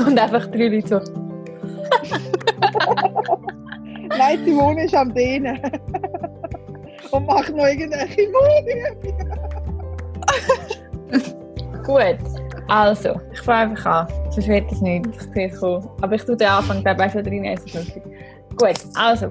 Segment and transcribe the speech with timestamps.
[0.00, 1.00] Und einfach drei Leute so.
[4.18, 5.60] Nein, Simone ist am Dehnen.
[7.10, 8.96] Und macht noch irgendwelche Übungen.
[11.82, 12.18] Gut,
[12.68, 14.06] also, ich fange einfach an.
[14.30, 15.06] Sonst wird es nicht.
[15.06, 15.82] Ich sehe cool.
[16.00, 17.44] Aber ich tue den Anfang, ich, schon drin.
[17.44, 18.02] Ist lustig.
[18.56, 19.28] Gut, also,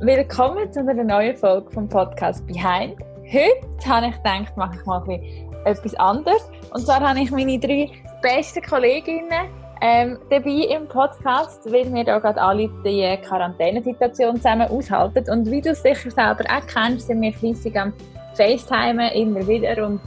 [0.00, 2.96] willkommen zu einer neuen Folge vom Podcast Behind.
[3.24, 6.50] Heute habe ich gedacht, mache ich mal ein bisschen etwas anderes.
[6.72, 7.90] Und zwar habe ich meine drei
[8.22, 9.48] besten Kolleginnen
[9.80, 15.30] ähm, dabei im Podcast, weil wir da gerade alle die Quarantänesituation zusammen aushalten.
[15.30, 17.92] Und wie du es sicher selber auch kennst, sind wir fleissig am
[18.34, 19.86] FaceTimen immer wieder.
[19.86, 20.00] Und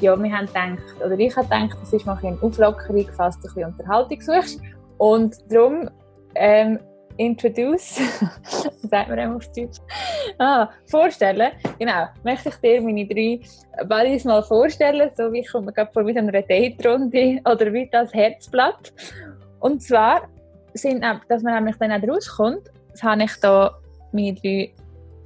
[0.00, 3.48] ja, wir haben gedacht, oder ich habe gedacht, das ist mal eine Auflockerung, falls du
[3.48, 4.60] ein bisschen Unterhaltung suchst.
[4.98, 5.88] Und darum
[6.34, 6.78] ähm,
[7.18, 8.00] introduce,
[8.82, 9.78] sagt man auf Deutsch,
[10.38, 13.40] ah, vorstellen, genau, möchte ich dir meine drei
[13.84, 18.12] Buddies mal vorstellen, so wie ich komme gerade vor wie einer Date-Runde oder wie das
[18.12, 18.92] Herzblatt.
[19.60, 20.28] Und zwar
[20.74, 22.70] sind, dass man nämlich dann auch rauskommt,
[23.02, 23.76] habe ich da
[24.12, 24.72] meine drei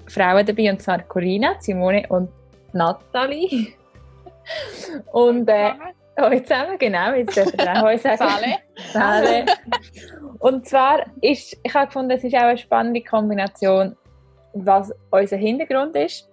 [0.06, 2.30] Frauen dabei, und zwar Corinna, Simone und
[2.72, 3.74] Nathalie.
[5.12, 5.70] Und äh,
[6.20, 8.54] Hallo zusammen, genau, jetzt dürfen wir auch Hallo sagen.
[8.92, 9.46] Sale.
[10.40, 13.96] Und zwar ist, ich habe gefunden, es ist auch eine spannende Kombination,
[14.54, 16.28] was unser Hintergrund ist.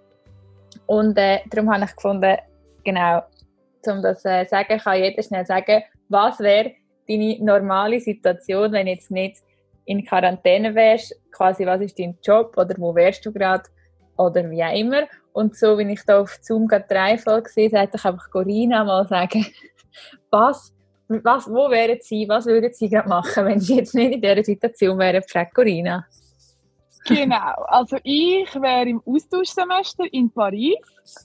[0.86, 2.36] Und äh, darum habe ich gefunden,
[2.84, 3.22] genau,
[3.86, 6.72] um das zu äh, sagen, kann jeder schnell sagen, was wäre
[7.08, 9.36] deine normale Situation, wenn jetzt nicht
[9.84, 13.64] in Quarantäne wärst, quasi was ist dein Job oder wo wärst du gerade
[14.16, 15.06] oder wie auch immer.
[15.32, 18.84] Und so, wie ich da auf Zoom gerade drei Folgen gesehen sollte ich einfach Corinna
[18.84, 19.46] mal sagen,
[20.30, 20.74] was,
[21.08, 24.44] was, wo wären Sie, was würden Sie gerade machen, wenn Sie jetzt nicht in dieser
[24.44, 26.06] Situation wären, fragt Corinna.
[27.06, 30.76] Genau, also ich wäre im Austauschsemester in Paris,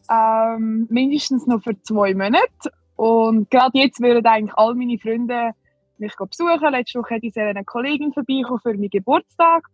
[0.09, 2.72] ähm, mindestens noch für zwei Monate.
[2.95, 5.52] Und gerade jetzt würden eigentlich all meine Freunde
[5.97, 6.72] mich besuchen.
[6.72, 9.66] Letzte Woche hätte ich eine Kollegin vorbeikommen für meinen Geburtstag.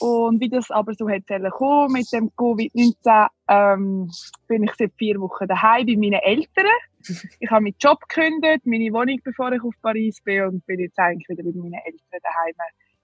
[0.00, 4.10] Und wie das aber so hat kommen mit dem Covid-19, ähm,
[4.48, 6.64] bin ich seit vier Wochen daheim bei meinen Eltern.
[7.40, 10.98] Ich habe meinen Job gekündigt, meine Wohnung, bevor ich auf Paris bin und bin jetzt
[10.98, 12.54] eigentlich wieder bei meinen Eltern daheim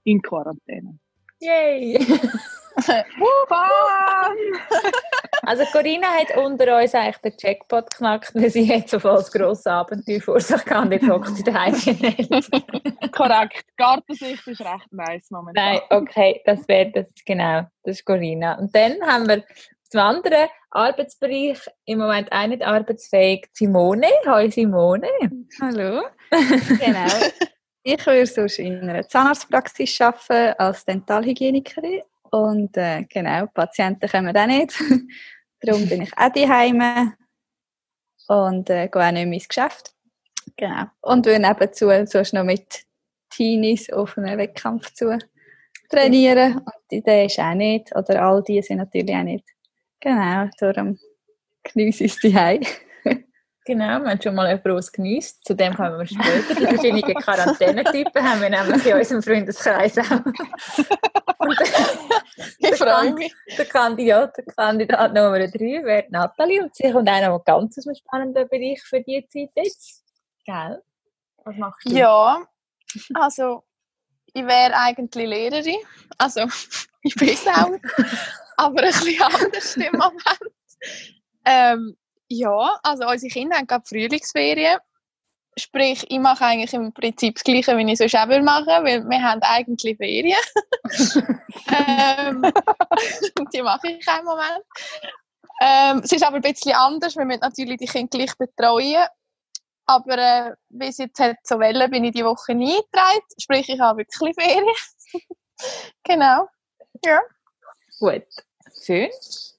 [0.04, 0.98] in Quarantäne.
[1.40, 1.98] Yay!
[5.42, 9.70] also Corinna hat unter uns eigentlich den Jackpot geknackt, weil sie so voll das grosse
[9.70, 11.74] Abenteuer vor sich und jetzt hockt sie daheim
[13.12, 13.64] Korrekt.
[13.76, 15.72] Gartensicht ist recht nice momentan.
[15.72, 18.58] Nein, okay, das wäre das, genau, das ist Corinna.
[18.58, 19.44] Und dann haben wir
[19.90, 24.06] zum anderen Arbeitsbereich im Moment auch nicht arbeitsfähig Simone.
[24.24, 25.08] Hallo Simone.
[25.60, 26.02] Hallo.
[26.30, 27.08] genau.
[27.82, 34.46] Ich würde sonst in einer Zahnarztpraxis arbeiten als Dentalhygienikerin und äh, genau, Patienten kommen auch
[34.46, 34.80] nicht.
[35.60, 37.14] Darum bin ich auch daheim
[38.28, 39.92] und äh, gehe auch nicht mehr ins Geschäft.
[40.56, 40.84] Genau.
[41.00, 42.84] Und wir nebenzu sonst noch mit
[43.30, 45.18] Teenies auf einen Wettkampf zu
[45.88, 46.58] trainieren.
[46.58, 49.44] Und der ist auch nicht, oder all die sind natürlich auch nicht.
[50.00, 50.98] Genau, darum
[51.62, 52.62] genieße ich es daheim.
[53.66, 55.44] Genau, wir haben schon mal jemanden ausgenießt.
[55.44, 56.54] Zu dem kommen wir später.
[56.54, 60.20] Die verschiedenen Quarantänetypen haben wir nämlich in unserem Freundeskreis auch.
[62.58, 63.34] ich freue mich.
[63.56, 67.86] Der Kandidat, der Kandidat Nummer 3 wäre Nathalie und sie kommt auch noch ganz aus
[67.86, 70.04] einem spannenden Bereich für die Zeit jetzt.
[70.44, 70.82] Gell?
[71.44, 71.94] Was machst du?
[71.94, 72.42] Ja,
[73.14, 73.62] also
[74.32, 75.76] ich wäre eigentlich Lehrerin.
[76.16, 76.46] Also
[77.02, 77.70] ich bin es auch,
[78.56, 80.54] aber ein bisschen anders im Moment.
[81.44, 81.96] Ähm,
[82.28, 84.78] ja, also unsere Kinder haben gerade Frühlingsferien.
[85.58, 89.22] Sprich, ich mache eigentlich im Prinzip das Gleiche, wie ich sonst auch machen weil wir
[89.22, 90.38] haben eigentlich Ferien.
[91.68, 92.42] ähm,
[93.52, 94.64] die mache ich im Moment.
[95.60, 99.06] Ähm, es ist aber ein bisschen anders, wir müssen natürlich die Kinder gleich betreuen.
[99.86, 103.24] Aber äh, wie es jetzt hat so wollen, bin ich die Woche nie eingetragen.
[103.38, 104.64] Sprich, ich habe wirklich Ferien.
[106.04, 106.46] genau.
[107.04, 107.20] Ja.
[107.98, 108.24] Gut.
[108.82, 109.10] Schön.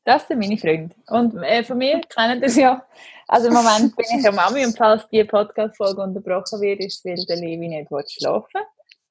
[0.03, 0.95] Das sind meine Freunde.
[1.07, 2.85] Und äh, von mir kennen das ja.
[3.27, 7.05] Also im Moment bin ich ja Mami und falls die Podcast-Folge unterbrochen wird, ist es,
[7.05, 8.61] weil der Levi nicht schlafen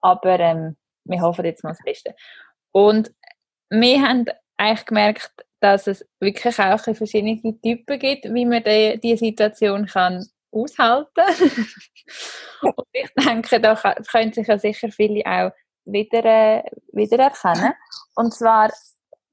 [0.00, 2.14] Aber ähm, wir hoffen jetzt mal das Beste.
[2.72, 3.12] Und
[3.70, 9.16] wir haben eigentlich gemerkt, dass es wirklich auch verschiedene Typen gibt, wie man die, die
[9.16, 11.22] Situation kann aushalten
[12.62, 13.74] Und ich denke, da
[14.10, 15.52] können sich ja sicher viele auch
[15.92, 17.72] wieder, äh, wiedererkennen.
[18.14, 18.70] Und zwar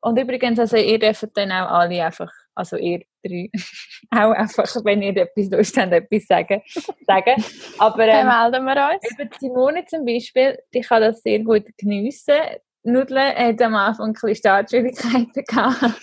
[0.02, 3.50] und übrigens, also ihr dürft dann auch alle einfach, also ihr drei,
[4.12, 6.62] auch einfach, wenn ihr etwas Lust habt, etwas sagen.
[7.06, 7.44] sagen.
[7.80, 9.12] Aber ähm, dann melden wir uns.
[9.12, 12.36] Über Simone zum Beispiel, die kann das sehr gut geniessen.
[12.84, 16.00] Nudeln hat am Anfang ein bisschen Startschwierigkeiten gehabt.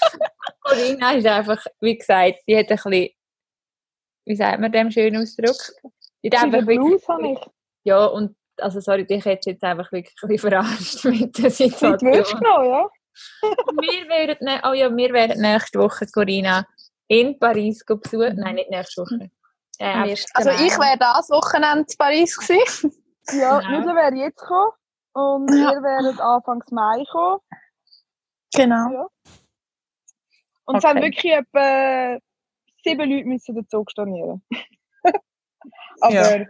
[0.60, 3.10] Corinna ist einfach, wie gesagt, die hat ein bisschen,
[4.26, 5.56] wie sagt man dem schönen Ausdruck?
[6.22, 7.50] Die hat einfach wirklich, ich.
[7.84, 11.52] Ja, und also sorry, dich hätte jetzt einfach wirklich ein bisschen verarscht mit der Mit
[11.54, 12.40] Situation.
[12.40, 12.88] du noch, ja?
[13.42, 16.66] wir werden, ne- oh ja, wir werden nächste Woche, Corinna,
[17.08, 18.36] in Paris besuchen.
[18.36, 19.30] Nein, nicht nächste Woche.
[19.78, 20.26] Äh, Am einfach- 1.
[20.34, 22.92] Also ich wäre das Wochenende in Paris gewesen.
[23.32, 23.78] Ja, Genau.
[23.80, 24.72] Nudel wäre jetzt gekommen.
[25.14, 25.70] Und Ja.
[25.72, 27.40] wir wären Anfangs Mai gekommen.
[28.54, 29.08] Genau.
[30.66, 31.06] Und es haben Okay.
[31.06, 32.18] wirklich etwa
[32.84, 34.42] sieben Leute müssen den Zug stornieren.
[36.00, 36.44] Aber Ja.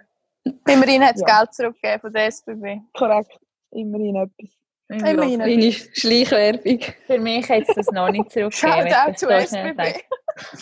[0.69, 1.39] Immerhin hat es Ja.
[1.39, 2.81] Geld zurückgegeben von der SBB.
[2.95, 3.39] korrekt,
[3.73, 4.51] immerhin etwas.
[4.89, 5.41] Immerhin.
[5.41, 6.81] Kleine Schleichwerbung.
[7.07, 8.73] Für mich hätte es das noch nicht zurückgegeben.
[8.95, 9.81] Out das zu SBB.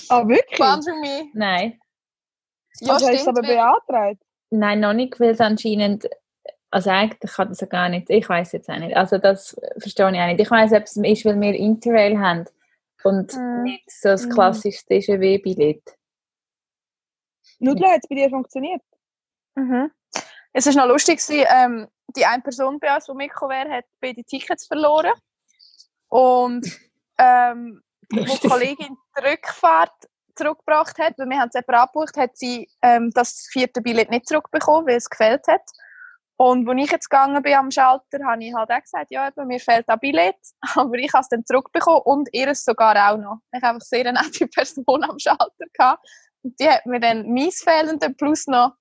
[0.09, 0.57] Ah, wirklich?
[0.59, 1.25] Fun für mich.
[1.35, 1.79] Nein,
[2.81, 4.23] Ja, also hast du es aber beantragt?
[4.51, 6.09] nein, noch nicht, weil es anscheinend,
[6.71, 10.11] also eigentlich kann das ja gar nicht, ich weiß jetzt auch nicht, also das verstehe
[10.11, 10.41] ich auch nicht.
[10.41, 12.45] Ich weiß, ob es ist, weil wir Interrail haben
[13.05, 13.63] und Mhm.
[13.65, 14.31] nicht so das Mhm.
[14.31, 15.83] klassische DGW-Billett.
[17.59, 18.81] Nudel hat es bei dir funktioniert?
[19.55, 19.91] Mhm.
[20.53, 23.85] Es war noch lustig, gewesen, ähm, die eine Person bei uns, die mitgekommen wäre, hat
[24.01, 25.12] beide Tickets verloren.
[26.09, 26.67] Und
[27.19, 28.49] ähm, wo die.
[28.49, 29.93] Kollegin die Rückfahrt
[30.37, 34.29] zurückgebracht hat, weil wir haben es separat abgebucht, hat sie ähm, das vierte Billett nicht
[34.29, 35.62] zurückbekommen, weil es gefehlt hat.
[36.37, 39.47] Und als ich jetzt gegangen bin am Schalter, habe ich halt auch gesagt, ja, eben,
[39.47, 40.37] mir fehlt ein Billett,
[40.75, 43.39] aber ich habe es dann zurückbekommen und ihr sogar auch noch.
[43.53, 46.06] Ich habe einfach sehr eine nette Person am Schalter gehabt.
[46.43, 48.73] Und die hat mir dann mein Fehlende plus noch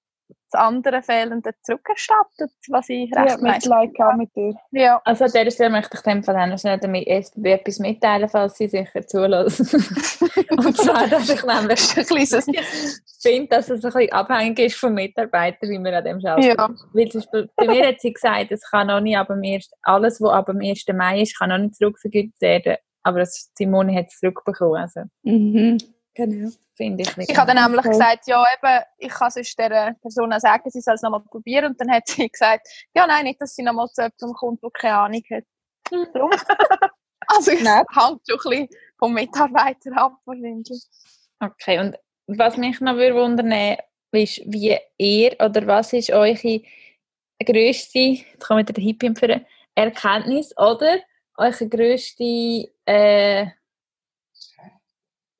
[0.52, 4.56] das andere Fehlende zurückerstattet, was ich habe recht nice Mitleid gehabt mit dir.
[4.72, 8.30] Ja, Also an dieser Stelle möchte ich dem Fall auch schnell damit SBB etwas mitteilen,
[8.30, 9.66] falls sie sicher zulassen.
[10.52, 12.46] und zwar, dass ich nämlich ein kleines...
[13.24, 16.70] finde, dass es ein bisschen abhängig ist vom Mitarbeiter, wie man an dem Schalter Ja.
[16.94, 19.72] Weil zum Beispiel, bei mir hat sie gesagt, es kann noch nicht ab dem 1.,
[19.82, 20.86] alles, was ab dem 1.
[20.94, 22.76] Mai ist, kann noch nicht zurückvergütet werden.
[23.02, 24.82] Aber das, Simone hat es zurückbekommen.
[24.82, 25.78] Also Mhm.
[26.15, 26.51] Genau.
[26.75, 27.31] finde ich nicht.
[27.31, 27.89] Ich habe dann nämlich Okay.
[27.89, 31.65] gesagt, ja eben, ich kann sonst der Person auch sagen, sie soll es nochmal probieren.
[31.65, 34.69] Und dann hat sie gesagt, ja nein, nicht, dass sie nochmal zu jemandem kommt, der
[34.71, 35.44] keine Ahnung hat.
[36.13, 36.31] Darum.
[37.27, 40.83] also es hängt schon ein bisschen vom Mitarbeiter ab wahrscheinlich.
[41.39, 43.51] Okay, und was mich noch würde wundern
[44.12, 46.62] ist, wie ihr oder was ist eure
[47.44, 49.42] grösste, jetzt kommt wieder der Hippie für
[49.75, 51.00] Erkenntnis oder
[51.38, 53.48] eure grösste, äh,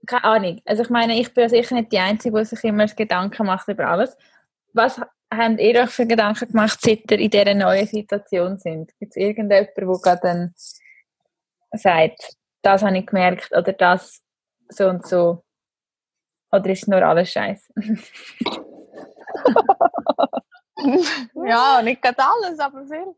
[0.06, 0.62] keine Ahnung.
[0.66, 3.88] Also ich meine, ich bin sicher nicht die Einzige, die sich immer Gedanken macht über
[3.88, 4.18] alles.
[4.74, 8.92] Was habt ihr euch für Gedanken gemacht, seit ihr in dieser neuen Situation sind?
[9.00, 10.54] Gibt es irgendjemanden, der gerade dann
[11.72, 14.22] sagt, das habe ich gemerkt oder das
[14.70, 15.44] so und so?
[16.52, 17.74] Oder ist nur alles scheiße?
[21.46, 23.16] ja, nicht gerade alles, aber viel.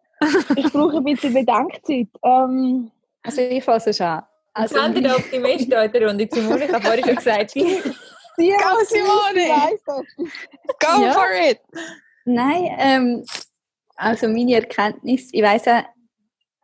[0.56, 2.08] Ich brauche ein bisschen Bedenkzeit.
[2.24, 2.92] Ähm,
[3.26, 4.24] Also ich fasse schon an.
[4.56, 6.28] Also, Also, der Optimist da in der Runde.
[6.32, 7.78] Simone, ich habe vorhin schon gesagt, die
[8.38, 9.78] die Go, Simone!
[10.80, 11.14] Go Ja.
[11.14, 11.60] for it!
[12.26, 13.26] Nein, ähm,
[13.96, 15.84] also meine Erkenntnis, ich weiss auch,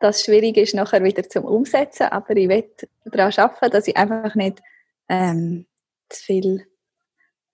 [0.00, 2.64] dass es schwierig ist, nachher wieder zum Umsetzen, aber ich will
[3.04, 4.60] daran arbeiten, dass ich einfach nicht
[5.08, 5.66] ähm,
[6.08, 6.66] zu viel,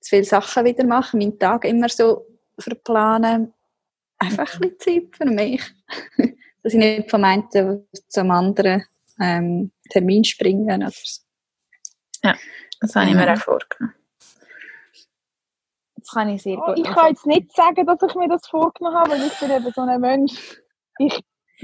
[0.01, 2.27] zu viel Sachen wieder mache, meinen Tag immer so
[2.59, 3.53] verplanen.
[4.19, 5.63] Einfach ein bisschen Zeit für mich.
[6.63, 7.49] dass ich nicht vom einen
[8.09, 8.85] zum anderen
[9.21, 11.23] ähm, Termin springe oder so.
[12.81, 13.95] Das habe ich mir auch vorgenommen.
[15.97, 18.47] Das kann ich sehr Oh, gut ich kann jetzt nicht sagen, dass ich mir das
[18.47, 20.61] vorgenommen habe, weil ich bin eben so ein Mensch.
[20.99, 21.21] Ich,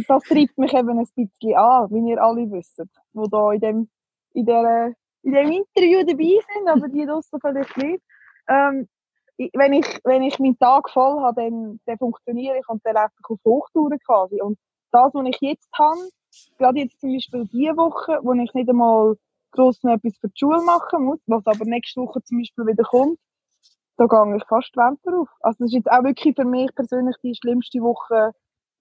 [0.09, 3.90] das treibt mich eben ein bisschen an, wie ihr alle wisst, die da in dem,
[4.33, 8.02] in der, in dem Interview dabei sind, aber die draussen vielleicht nicht.
[8.49, 8.88] Ähm,
[9.37, 12.95] ich, wenn, ich, wenn ich meinen Tag voll habe, dann, dann funktioniere ich und dann
[12.95, 14.40] laufe ich auf Hochtouren quasi.
[14.40, 14.59] Und
[14.93, 16.09] das, was ich jetzt habe,
[16.59, 19.17] gerade jetzt zum Beispiel diese Woche, wo ich nicht einmal
[19.53, 22.85] gross noch etwas für die Schule machen muss, was aber nächste Woche zum Beispiel wieder
[22.85, 23.19] kommt,
[23.97, 25.29] da gehe ich fast die Wände drauf.
[25.41, 28.33] Also das ist jetzt auch wirklich für mich persönlich die schlimmste Woche,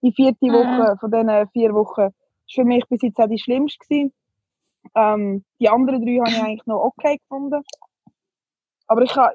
[0.01, 0.53] die vierte Mhm.
[0.53, 2.09] Woche von diesen vier Wochen.
[2.47, 4.13] ist für mich bis jetzt auch die schlimmste gewesen.
[4.95, 7.63] Ähm, die anderen drei habe ich eigentlich noch okay gefunden.
[8.87, 9.31] Aber ich kann,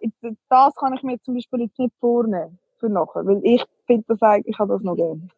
[0.48, 4.22] das kann ich mir zum Beispiel jetzt nicht vornehmen für nachher, weil ich finde das
[4.22, 5.28] eigentlich, ich habe das noch gerne.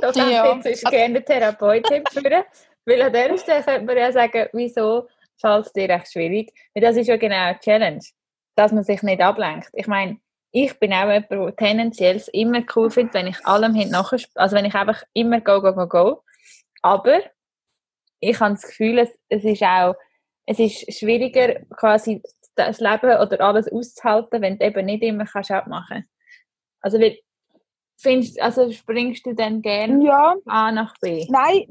[0.00, 0.56] Da kann Ja.
[0.58, 2.44] ich jetzt gerne Therapeut-Tipp führen.
[2.84, 5.08] Weil an dieser Stelle könnte man ja sagen, wieso
[5.40, 6.52] fällt es dir echt schwierig?
[6.74, 8.00] Weil das ist ja genau eine Challenge,
[8.54, 9.68] dass man sich nicht ablenkt.
[9.72, 10.18] Ich meine,
[10.52, 14.64] ich bin auch jemand, der tendenziell immer cool findet, wenn ich allem hinten also wenn
[14.64, 16.22] ich einfach immer go, go, go, go.
[16.82, 17.20] Aber
[18.20, 19.94] ich habe das Gefühl, es, es ist auch,
[20.46, 22.22] es ist schwieriger, quasi
[22.54, 26.08] das Leben oder alles auszuhalten, wenn du eben nicht immer kannst abmachen.
[26.80, 27.18] Also, weil,
[28.00, 31.26] findest, also springst du dann gerne Ja, von A nach B?
[31.28, 31.66] nein,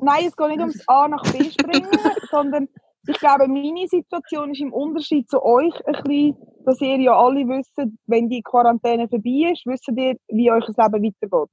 [0.00, 1.88] nein, es geht nicht ums A nach B springen,
[2.30, 2.68] sondern
[3.08, 7.46] ich glaube, meine Situation ist im Unterschied zu euch ein bisschen, dass ihr ja alle
[7.48, 11.50] wisst, wenn die Quarantäne vorbei ist, wisst ihr, wie euch das Leben weitergeht.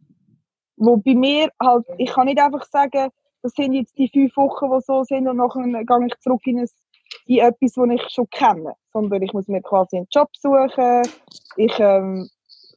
[0.78, 3.10] wo bei mir halt, ich kann nicht einfach sagen,
[3.42, 6.60] das sind jetzt die fünf Wochen, die so sind und nachher gehe ich zurück in,
[6.60, 6.68] ein,
[7.26, 8.74] in etwas, das ich schon kenne.
[8.94, 11.02] Sondern ich muss mir quasi einen Job suchen,
[11.58, 12.30] ich ähm,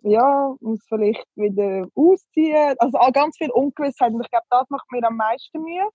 [0.02, 2.74] ja, muss vielleicht wieder ausziehen.
[2.78, 5.88] Also ganz viel Ungewissheit und ich glaube, das macht mir am meisten Mühe.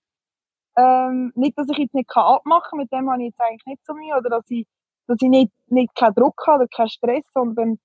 [0.76, 3.84] Ähm, nicht, dass ich jetzt nicht abmachen kann, mit dem habe ich jetzt eigentlich nicht
[3.84, 4.66] so Mühe, oder dass ich,
[5.06, 7.78] dass ich nicht, nicht keinen Druck habe oder keinen Stress, sondern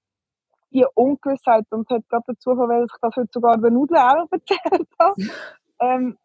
[0.72, 1.66] die Ungewissheit.
[1.72, 5.24] Und hat gerade dazu weil ich das heute sogar der Nudel auch erzählt habe.
[5.80, 6.18] ähm,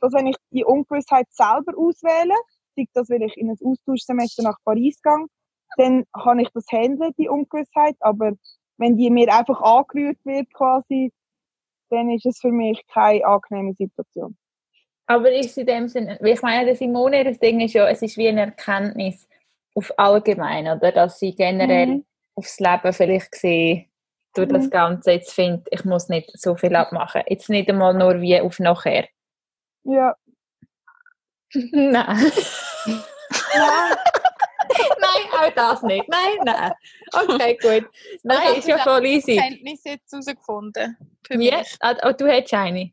[0.00, 2.34] dass wenn ich die Ungewissheit selber auswähle,
[2.76, 5.26] sei das, weil ich in ein Austauschsemester nach Paris gehe,
[5.76, 7.96] dann kann ich das handeln, die Ungewissheit.
[8.00, 8.32] Aber
[8.78, 11.12] wenn die mir einfach angerührt wird quasi,
[11.90, 14.36] dann ist es für mich keine angenehme Situation.
[15.06, 18.16] Aber ist in dem Sinne, ich meine, der Simone, das Ding ist ja, es ist
[18.18, 19.26] wie eine Erkenntnis
[19.74, 20.92] auf allgemein, oder?
[20.92, 22.04] Dass sie generell mhm.
[22.34, 23.86] aufs Leben vielleicht sehen,
[24.34, 24.54] durch mhm.
[24.54, 27.22] das Ganze jetzt findet, ich muss nicht so viel abmachen.
[27.26, 29.08] Jetzt nicht einmal nur wie auf nachher.
[29.84, 30.14] Ja.
[31.52, 31.72] nein.
[31.92, 32.26] nein.
[35.00, 35.07] nein,
[35.38, 36.08] auch das nicht.
[36.08, 36.72] Nein, nein.
[37.12, 37.90] Okay, gut.
[38.22, 39.32] Nein, also, ist ja voll easy.
[39.32, 40.96] Ich habe Kenntnis jetzt herausgefunden.
[41.28, 41.50] Wie?
[41.50, 41.76] Yes.
[41.80, 42.92] Ah, oh, du hättest eine?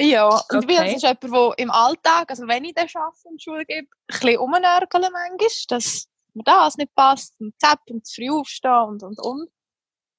[0.00, 0.76] Ja, und okay.
[0.76, 4.06] das ist jemand, der im Alltag, also wenn ich den Arbeiten und Schule gebe, ein
[4.06, 9.02] bisschen rumnörgeln manchmal, dass mir das nicht passt und zapp und zu früh aufstehen und
[9.02, 9.50] und und.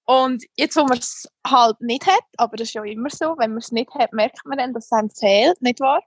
[0.06, 3.52] Und jetzt, wo man es halt nicht hat, aber das ist ja immer so, wenn
[3.52, 6.02] man es nicht hat, merkt man dann, dass es einem fehlt, nicht wahr?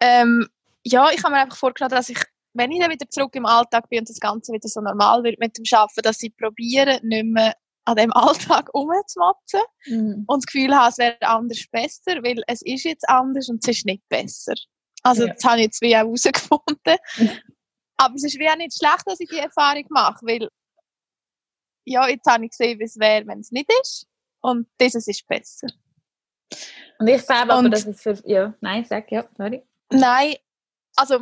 [0.00, 0.48] Ähm,
[0.84, 2.18] ja, ich habe mir einfach vorgestellt, dass ich,
[2.54, 5.38] wenn ich dann wieder zurück im Alltag bin und das Ganze wieder so normal wird
[5.38, 10.24] mit dem Arbeiten, dass ich probiere, nicht mehr an dem Alltag rumzumotzen mhm.
[10.26, 13.78] und das Gefühl habe, es wäre anders besser, weil es ist jetzt anders und es
[13.78, 14.54] ist nicht besser.
[15.02, 15.34] Also ja.
[15.34, 16.96] das habe ich jetzt wie auch herausgefunden.
[17.96, 20.48] Aber es ist wie auch nicht schlecht, dass ich die Erfahrung mache, weil
[21.84, 24.06] ja, jetzt habe ich gesehen, wie es wäre, wenn es nicht ist.
[24.40, 25.68] Und dieses ist besser.
[26.98, 28.20] Und ich glaube aber, dass es für.
[28.24, 29.62] Ja, nein, sag ja, sorry.
[29.90, 30.34] Nein,
[30.96, 31.20] also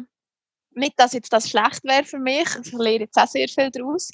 [0.80, 2.48] nicht, dass jetzt das schlecht wäre für mich.
[2.64, 4.10] Ich lerne jetzt auch sehr viel daraus.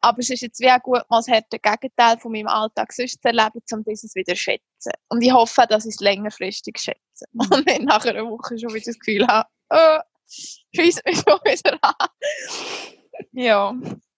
[0.00, 3.22] Aber es ist jetzt wie auch gut, mal das harte Gegenteil von meinem Alltag sonst
[3.22, 4.92] zu erleben, um dieses wieder zu schätzen.
[5.08, 7.24] Und ich hoffe, dass ich es längerfristig schätze.
[7.32, 7.40] Mhm.
[7.52, 9.98] Und nicht nach einer Woche schon wieder das Gefühl habe, oh,
[10.74, 12.08] scheiße mich schon wieder an.
[13.32, 13.74] ja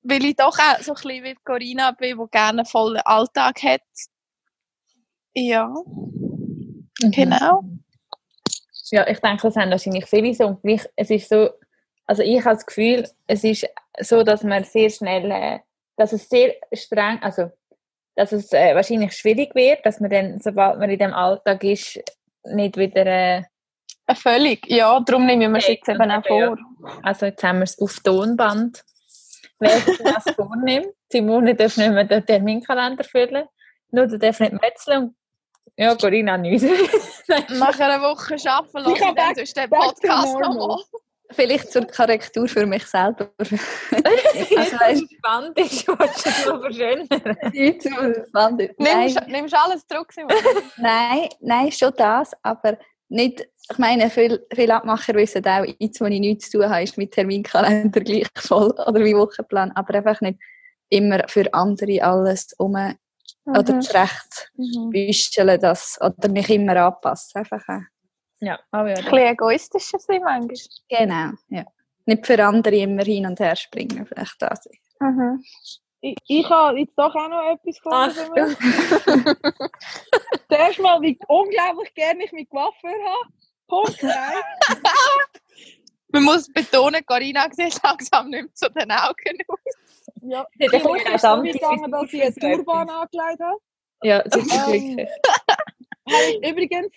[0.08, 3.62] weil ich doch auch so ein bisschen wie Corinna bin, die gerne einen vollen Alltag
[3.62, 3.82] hat.
[5.34, 7.10] Ja, mhm.
[7.10, 7.62] genau.
[8.90, 10.46] Ja, ich denke, das haben wahrscheinlich viele so.
[10.46, 10.60] Und
[10.96, 11.50] es ist so,
[12.08, 13.68] also ich habe das Gefühl, es ist
[14.00, 15.60] so, dass man sehr schnell, äh,
[15.96, 17.50] dass es sehr streng, also
[18.16, 22.00] dass es äh, wahrscheinlich schwierig wird, dass man dann, sobald man in dem Alltag ist,
[22.44, 23.06] nicht wieder...
[23.06, 23.42] Äh,
[24.14, 26.56] Völlig, ja, darum nehmen wir es jetzt eben auch vor.
[27.02, 28.82] Also jetzt haben wir es auf Tonband
[29.58, 30.88] wer sich das vornimmt.
[31.10, 33.46] Simone darf nicht mehr den Terminkalender füllen.
[33.90, 35.14] Nur der darf nicht metzeln.
[35.76, 36.64] Ja, Corinna nicht.
[37.50, 40.82] Nach einer Woche arbeiten lassen, dann sonst den Podcast nochmal.
[41.30, 43.30] Vielleicht zur Korrektur für mich selber.
[43.38, 43.52] also,
[44.78, 47.08] weißt, spannend ist, was du noch verschönern.
[48.78, 50.34] Nimmst, nimmst alles zurück, Simone?
[50.78, 56.06] nein, nein, schon das, aber nicht, ich meine, viele, viele Abmacher wissen auch, jetzt, wo
[56.06, 60.20] ich nichts zu tun habe, ist mein Terminkalender gleich voll oder wie Wochenplan, aber einfach
[60.20, 60.38] nicht
[60.90, 62.96] immer für andere alles um mhm.
[63.46, 64.90] oder zurecht mhm.
[64.90, 67.40] büscheln das oder mich immer anpassen.
[67.40, 67.97] Einfach auch.
[68.40, 68.94] Ja, oh ja.
[68.94, 70.56] Ein bisschen egoistisch sein manchmal.
[70.88, 71.64] Genau, ja.
[72.06, 74.68] Nicht für andere immer hin und her springen, vielleicht das.
[75.00, 75.44] Mhm.
[76.00, 78.56] Ich, ich habe jetzt doch auch noch etwas vorgenommen.
[80.48, 83.32] Zuerst mal, wie unglaublich gerne ich mit Coiffeur habe.
[83.66, 84.08] Punkt 3.
[86.10, 89.58] Man muss betonen, Carina sieht langsam nicht mehr zu den Augen aus.
[90.22, 93.58] Ja, ich bin so gegangen, dass ich einen Turban angelegt habe.
[94.02, 95.08] Ja, das ist glücklich.
[96.06, 96.88] Ähm, übrigens,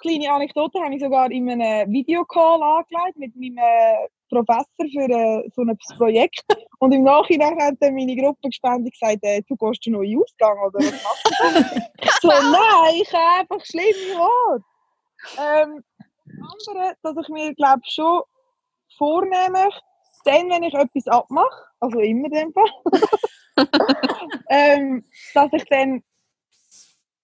[0.00, 5.62] kleine Anekdote, habe ich sogar in einem Videocall angelegt mit meinem Professor für äh, so
[5.62, 6.44] ein Projekt.
[6.78, 10.78] Und im Nachhinein hat dann meine Gruppengespende gesagt, äh, du gehst noch in Ausgang oder
[10.78, 12.20] was machst du?
[12.22, 14.64] so, nein, ich habe einfach schlimme Haare.
[15.38, 15.84] Ähm,
[16.40, 18.22] andere, dass ich mir, glaube schon
[18.96, 19.68] vornehme,
[20.24, 22.70] dann, wenn ich etwas abmache, also immer in dem Fall,
[24.50, 25.04] ähm,
[25.34, 26.02] dass ich dann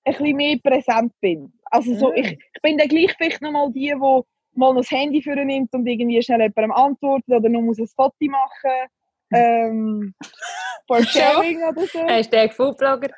[0.05, 1.53] ein bisschen mehr präsent bin.
[1.71, 5.37] Also so, ich, ich bin dann gleich vielleicht nochmal die, die mal das Handy für
[5.37, 8.89] nimmt und irgendwie schnell jemandem antwortet oder noch muss ein Foto machen.
[9.33, 10.15] Ähm,
[10.89, 12.01] for sharing oder so.
[12.01, 13.11] Hashtag Foodblogger.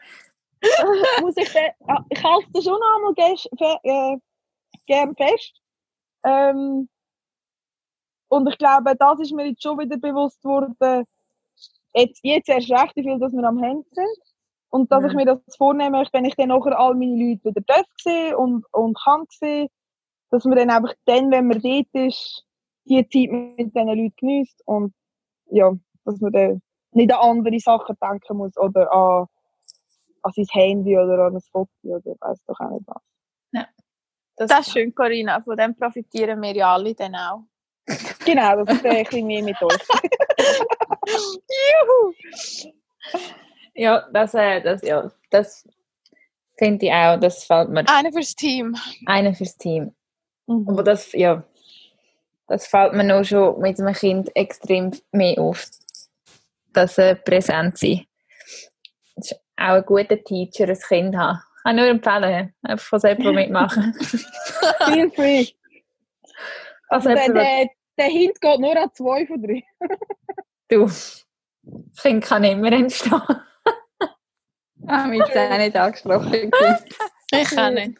[1.22, 3.14] muss ich, dann, ah, ich halte das schon einmal
[3.84, 4.18] äh,
[4.86, 5.62] gern fest.
[6.24, 6.88] Ähm,
[8.28, 10.76] und ich glaube, das ist mir jetzt schon wieder bewusst worden,
[11.94, 14.27] jetzt, jetzt erst recht, wie viel dass wir am Handy sind.
[14.70, 15.08] Und dass Mhm.
[15.08, 18.64] ich mir das vornehme, wenn ich dann nachher all meine Leute wieder darf sehen und,
[18.72, 19.68] und kann sehen,
[20.30, 22.44] dass man dann einfach dann, wenn man dort ist,
[22.84, 24.94] die Zeit mit diesen Leuten genießt und
[25.50, 25.72] ja,
[26.04, 29.26] dass man dann nicht an andere Sachen denken muss oder an,
[30.22, 33.02] an sein Handy oder an ein Foto oder weiß doch auch nicht was.
[34.38, 35.40] Das ist schön, Corinna.
[35.40, 37.42] Von dem profitieren wir ja alle dann auch.
[38.24, 39.78] Genau, das ist ein bisschen mehr mit euch.
[43.78, 45.66] Ja, das, äh, das, ja, das
[46.58, 48.76] finde ich auch, das fällt mir Einer fürs Team.
[49.06, 49.94] einer fürs Team.
[50.48, 50.68] Mhm.
[50.68, 51.44] Aber das, ja,
[52.48, 55.68] das fällt mir noch schon mit einem Kind extrem mehr auf,
[56.72, 58.04] dass äh, präsent sein.
[59.14, 61.38] Das ist auch ein guter Teacher, ein Kind haben.
[61.62, 63.94] Kann nur empfehlen, einfach von selber mitmachen.
[63.94, 65.46] Feel free.
[66.88, 69.62] Also, der, der, der Hint geht nur an zwei von drei.
[70.68, 71.24] du, das
[72.02, 73.22] Kind kann immer entstehen.
[74.88, 76.50] Ah, ist auch nicht angesprochen.
[77.30, 77.98] Ich kann nicht.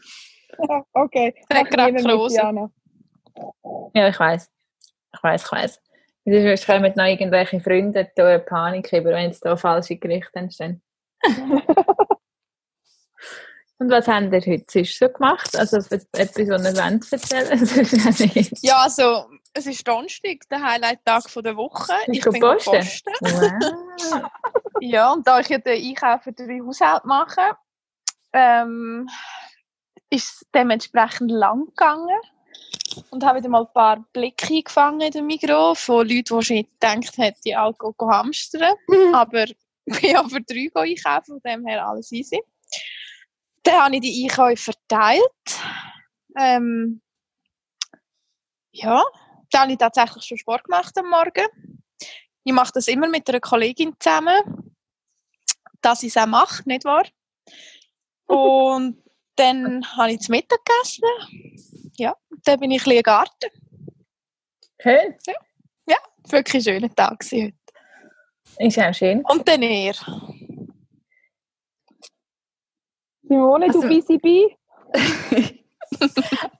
[0.92, 1.34] okay.
[1.52, 2.36] Mit, Krause.
[2.36, 2.70] Diana.
[3.94, 4.50] Ja, ich weiß.
[5.14, 5.80] Ich weiß, ich weiß.
[6.24, 10.82] Sonst kommen noch irgendwelche Freunde da Panik über, wenn jetzt da falsche Gerichte entstehen.
[13.80, 15.56] Und was haben ihr heute sonst so gemacht?
[15.56, 18.48] Also etwas, was ihr wollt erzählen?
[18.62, 21.92] Ja, also, es ist Donnerstag, der Highlight-Tag der Woche.
[22.06, 22.72] Ich bin posten?
[22.72, 23.12] posten.
[23.20, 24.30] Wow.
[24.80, 27.56] Ja, und da ich ja den Einkauf für drei Haushalte mache,
[28.32, 29.08] ähm,
[30.10, 32.20] ist es dementsprechend lang gegangen.
[33.10, 36.80] Und habe wieder mal ein paar Blicke eingefangen in der Migro von Leuten, die nicht
[36.80, 38.74] gedacht hätten, die Alkohol hamstern.
[39.12, 39.44] Aber
[39.84, 42.40] ich bin für drei einkaufen, von dem her alles easy.
[43.62, 45.22] Dann habe ich die Einkäufe verteilt.
[46.36, 47.02] Ähm,
[48.70, 49.02] ja,
[49.50, 51.46] dann habe ich tatsächlich schon Sport gemacht am Morgen.
[52.44, 54.74] Ich mache das immer mit einer Kollegin zusammen,
[55.80, 57.04] dass ich es auch mache, nicht wahr?
[58.26, 59.02] Und
[59.36, 61.04] dann habe ich zu Mittag gegessen.
[61.96, 63.50] Ja, dann bin ich ein bisschen im Garten.
[64.80, 65.16] Schön.
[65.18, 65.26] Es
[66.32, 68.66] war wirklich ein schöner Tag gewesen heute.
[68.66, 69.24] Ist auch schön.
[69.24, 69.94] Und dann er.
[73.22, 74.56] Simone, Also- du busy bee?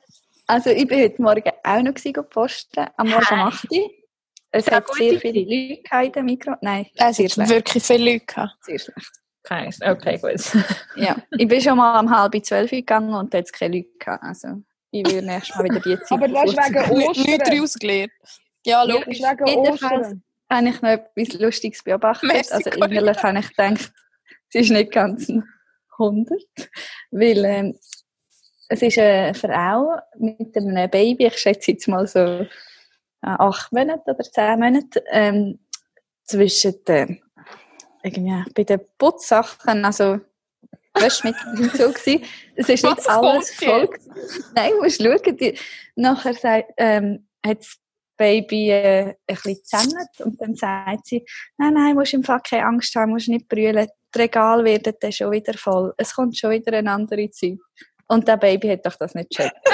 [0.50, 3.90] Also ich bin heute Morgen auch noch posten, am Morgen um 8 Uhr.
[4.50, 6.54] Es Ja, hat sehr viele Leute in dem Mikro.
[6.62, 7.50] Nein, Es sehr schlecht.
[7.50, 8.56] wirklich viele Leute gehabt.
[8.64, 9.10] Sehr schlecht.
[9.44, 10.64] Okay, okay gut.
[10.96, 13.90] Ja, ich bin schon mal um halb zwölf gegangen und da hat es keine Leute
[13.98, 14.22] gehabt.
[14.24, 14.48] Also
[14.90, 17.38] ich will nächstes Mal wieder die Zeit Aber das ist wegen Ostern.
[17.44, 18.12] daraus gelernt.
[18.64, 19.20] Ja, logisch.
[19.20, 20.16] ist wegen Jedenfalls
[20.50, 22.32] habe ich noch etwas Lustiges beobachtet.
[22.32, 23.92] Merci, also innerlich habe ich gedacht,
[24.48, 25.44] es ist nicht ganz ein
[25.98, 26.32] 100.
[27.10, 27.78] Weil ähm,
[28.68, 32.46] es ist eine Frau mit einem Baby, ich schätze jetzt mal so äh,
[33.22, 35.58] acht Monate oder zehn Monate, ähm,
[36.24, 37.22] zwischen den,
[38.02, 40.20] irgendwie, bei den Putzsachen, also
[40.94, 42.24] und so gewesen.
[42.56, 43.88] Es ist nicht alles gewesen.
[44.54, 45.36] Nein, du musst schauen.
[45.36, 45.58] Die,
[45.94, 47.78] nachher sagt, ähm, hat das
[48.16, 51.24] Baby äh, ein bisschen zusammen und dann sagt sie,
[51.56, 53.88] nein, nein, musst im Fall keine Angst haben, musst nicht brüllen.
[54.14, 55.94] Die Regal werden dann schon wieder voll.
[55.96, 57.58] Es kommt schon wieder eine andere Zeit.
[58.08, 59.56] Und der Baby hat doch das nicht gecheckt.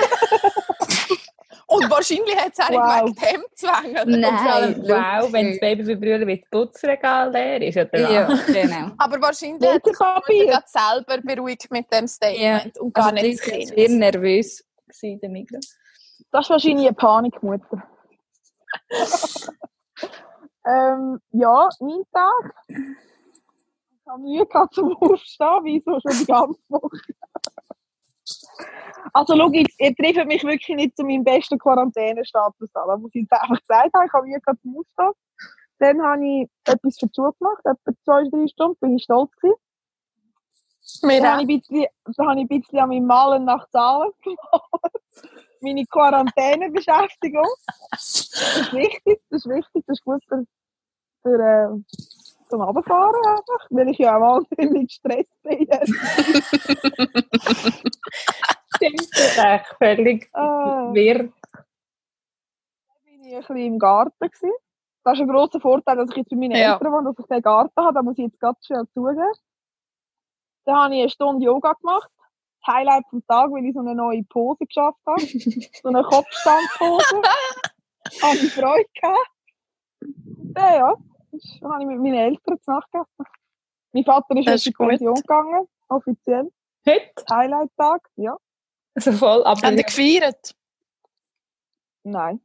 [1.66, 3.04] Und wahrscheinlich hat es auch Wow.
[3.04, 4.82] nicht wegen dem vor Nein,
[5.22, 5.60] wow, wenn das.
[5.60, 8.90] Baby verbrüllen wird, das Putzregal leer ist, oder Ja, genau.
[8.98, 9.96] Aber wahrscheinlich hat sich
[10.82, 13.68] selber beruhigt mit dem Statement und gar Also nicht das war Kind.
[13.70, 15.74] sehr nervös gewesen der Migros.
[16.30, 17.82] Das ist wahrscheinlich eine Panikmutter.
[20.66, 22.54] ähm, ja, mein Tag.
[22.68, 26.98] Ich habe Mühe gehabt zum Aufstehen, wieso schon die ganze Woche.
[29.12, 32.88] Also, schau, jetzt, ihr trefft mich wirklich nicht zu meinem besten Quarantänestatus an.
[32.88, 35.12] Da muss ich jetzt einfach gesagt haben, ich habe gehabt zum Aufstehen.
[35.78, 39.58] Dann habe ich etwas Schule gemacht, etwa zwei, drei Stunden, bin ich stolz gewesen.
[41.02, 41.86] Wir Dann habe ich ein bisschen,
[42.16, 44.96] dann habe ich ein bisschen an meinem Malen nach Zahlen gemacht.
[45.60, 47.48] Meine Quarantänebeschäftigung.
[47.90, 50.44] Das ist wichtig, das ist wichtig, das ist gut für,
[51.22, 51.94] für äh,
[52.54, 55.66] zum Runterfahren einfach, weil ich ja auch wahnsinnig gestresst bin.
[58.76, 61.18] Stimmt, das ist echt völlig dann wirr.
[63.04, 64.52] bin ich ein bisschen im Garten gewesen.
[65.02, 66.74] Das ist ein grosser Vorteil, dass ich jetzt bei meinen Ja.
[66.74, 67.94] Eltern wohne, dass ich den Garten habe.
[67.94, 69.32] Da muss ich jetzt ganz schnell zugeben.
[70.64, 72.10] Dann habe ich eine Stunde Yoga gemacht.
[72.64, 75.20] Das Highlight vom Tag, weil ich so eine neue Pose geschafft habe.
[75.82, 77.16] so eine Kopfstandpose.
[78.22, 79.30] habe ich Freude gehabt.
[80.56, 80.94] Ja, ja.
[81.34, 83.24] Das habe ich mit meinen Eltern zu Nacht gegessen.
[83.92, 84.88] Mein Vater ist jetzt in ist gut.
[84.88, 86.52] Pension gegangen, offiziell.
[86.86, 87.24] Heute?
[87.30, 88.36] Highlight-Tag, ja.
[88.94, 90.54] Also voll, aber Haben die gefeiert?
[92.04, 92.40] Nein.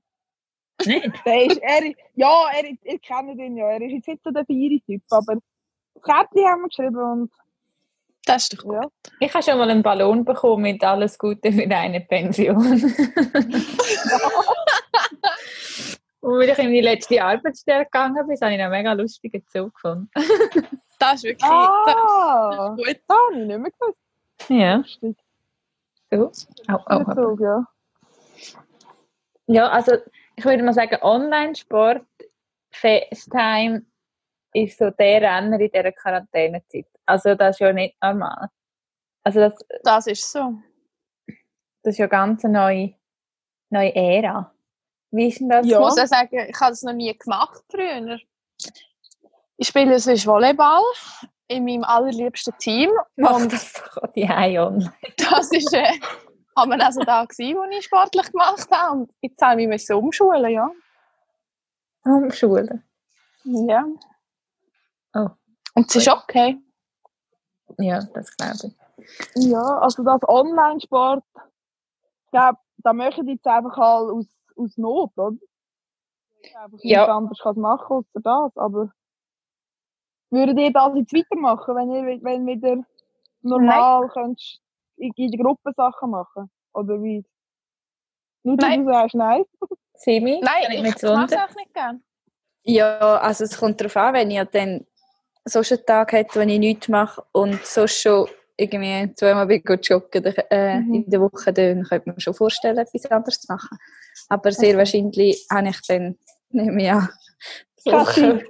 [0.85, 1.11] nicht.
[1.25, 3.67] Der ist, er, ja, er, ihr kennt ihn ja.
[3.67, 7.31] Er ist jetzt nicht so der Feieri-Typ, aber das Kärtchen haben wir geschrieben und
[8.25, 8.73] Das ist doch gut.
[8.73, 8.81] Ja.
[9.19, 12.57] Ich habe schon mal einen Ballon bekommen mit alles Gute für deine Pension.
[16.21, 19.73] Und weil ich in die letzte Arbeitsstelle gegangen bin, habe ich einen mega lustigen Zug
[19.73, 20.09] gefunden.
[21.01, 23.01] Das ist wirklich Ah, das ist gut.
[23.07, 24.49] das habe ich nicht mehr gewusst.
[24.49, 24.75] Ja.
[24.75, 25.17] Lustig.
[26.11, 26.31] So.
[26.67, 27.13] Au, au, au.
[27.15, 27.65] Zug, ja.
[29.47, 29.93] Ja, also
[30.35, 32.05] ich würde mal sagen, Online-Sport,
[32.71, 33.85] FaceTime
[34.53, 36.85] ist so der Renner in dieser Quarantänezeit.
[37.05, 38.49] Also das ist ja nicht normal.
[39.23, 39.53] Also das,
[39.83, 40.55] Das ist so.
[41.83, 42.93] das ist ja ganz eine neue,
[43.69, 44.53] neue Ära.
[45.11, 45.65] Wie ist denn das?
[45.65, 45.79] Ich Ja.
[45.79, 48.19] muss auch sagen, ich habe das noch nie gemacht früher.
[49.57, 50.83] Ich spiele sonst Volleyball
[51.47, 52.91] in meinem allerliebsten Team.
[53.15, 54.93] Mach Und das doch auch die online.
[55.17, 55.99] das ist äh,
[56.55, 58.99] haben wir also da gewesen, wo ich sportlich gemacht habe.
[58.99, 60.69] Und jetzt habe ich mich so umschulen, ja.
[62.05, 62.83] Umschulen.
[63.43, 63.85] Ja.
[65.15, 65.29] Oh.
[65.73, 66.57] Und es ist okay.
[67.77, 69.45] Ja, das glaube ich.
[69.47, 74.25] Ja, also das Online-Sport, ich glaube, da machen die jetzt einfach alle aus,
[74.59, 75.37] aus Not, oder?
[76.41, 76.99] Ich einfach Ja.
[76.99, 78.91] nichts anderes kann machen außer das, aber
[80.31, 82.83] würdet ihr das jetzt weitermachen, wenn ihr wenn wieder
[83.41, 84.61] normal könntest
[84.97, 86.51] in in der Gruppe Sachen machen?
[86.73, 87.25] Oder wie?
[88.43, 88.85] Nur dass Nein.
[88.85, 89.43] du sagst, nein.
[89.95, 90.39] Simi?
[90.41, 92.03] Nein, ich ich, mache es auch nicht gern.
[92.63, 94.85] Ja, also es kommt darauf an, wenn ich dann
[95.45, 98.27] so einen Tag hätte, wo ich nichts mache und sonst schon
[98.59, 100.93] irgendwie zweimal bin joggen äh, Mhm.
[100.93, 103.77] in der Woche, dann könnte man mir schon vorstellen, etwas anderes zu machen.
[104.27, 106.17] Aber sehr wahrscheinlich habe ich dann
[106.49, 107.09] nicht mehr
[107.83, 108.43] Keine Woche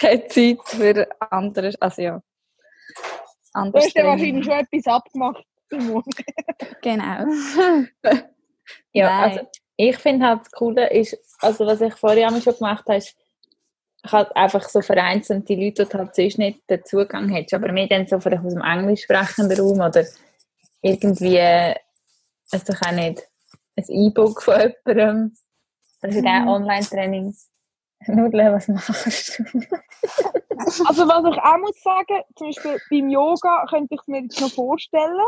[0.00, 2.22] keine Zeit für anderes, also ja,
[2.94, 5.44] Du anderes hast ja wahrscheinlich schon etwas abgemacht.
[6.82, 7.24] Genau.
[8.92, 9.30] Ja, Nein.
[9.30, 12.98] also ich finde halt das Coole ist, also was ich vorher auch schon gemacht habe,
[12.98, 13.16] ist,
[14.12, 17.86] halt einfach so vereinzelt die Leute, die halt sonst nicht den Zugang hättest, aber mehr
[17.86, 20.04] dann so vielleicht aus dem englisch sprechenden Raum oder
[20.82, 23.22] irgendwie, also ich auch nicht,
[23.76, 25.36] ein E-Book von jemandem,
[26.02, 26.48] also in Mhm.
[26.48, 27.34] Online-Training.
[28.06, 29.44] Nudeln, was machst du?
[30.86, 34.50] Also was ich auch muss sagen, zum Beispiel beim Yoga könnte ich mir jetzt noch
[34.50, 35.20] vorstellen,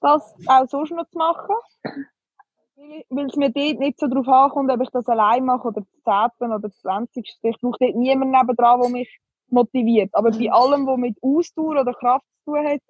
[0.00, 1.56] das auch sonst noch zu machen.
[2.76, 6.30] Weil- es mir dort nicht so darauf ankommt, ob ich das allein mache oder das
[6.38, 6.50] 10.
[6.50, 7.38] oder das 20.
[7.42, 10.10] Ich brauche dort niemanden nebendran, der mich motiviert.
[10.12, 12.80] Aber bei allem, was mit Ausdauer oder Kraft zu tun hat,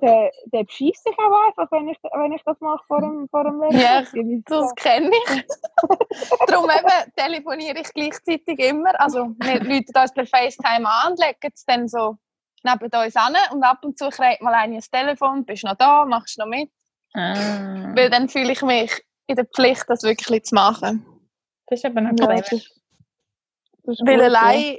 [0.00, 3.44] der, der beschießt sich auch einfach, wenn ich, wenn ich das mache vor dem, vor
[3.44, 4.42] dem Ja, Workout.
[4.46, 5.44] Das kenne ich.
[6.46, 8.98] Darum eben telefoniere ich gleichzeitig immer.
[8.98, 12.16] Also wir läuten uns per FaceTime an und legen es dann so
[12.62, 16.04] neben uns an und ab und zu kriegt mal das Telefon, bist du noch da,
[16.06, 16.70] machst du noch mit.
[17.12, 18.92] Ah, Weil dann fühle ich mich
[19.26, 21.04] in der Pflicht, das wirklich zu machen.
[21.66, 22.40] das ist aber noch Ja, clever.
[22.40, 22.80] das ist,
[23.84, 24.78] das ist Weil gut, allein,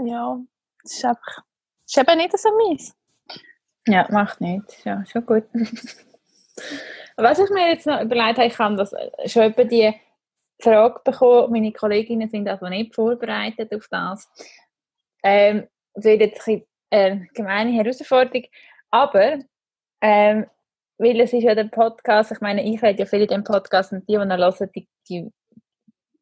[0.00, 0.38] ja,
[0.82, 1.36] das ist einfach,
[1.84, 2.94] das ist eben nicht so meins.
[3.88, 4.84] Ja, macht nichts.
[4.84, 5.44] Ja, schon gut.
[7.16, 8.94] Was ich mir jetzt noch überlegt habe, ich habe das
[9.26, 9.92] schon etwa die
[10.60, 14.28] Frage bekommen, meine Kolleginnen sind also nicht vorbereitet auf das.
[15.22, 16.48] Ähm, das wird jetzt
[16.90, 18.44] eine gemeine Herausforderung,
[18.90, 19.38] aber
[20.00, 20.46] ähm,
[21.02, 23.92] weil es ist ja der Podcast, ich meine, ich rede ja viel in dem Podcast
[23.92, 25.30] und die, die ihn hören, die, die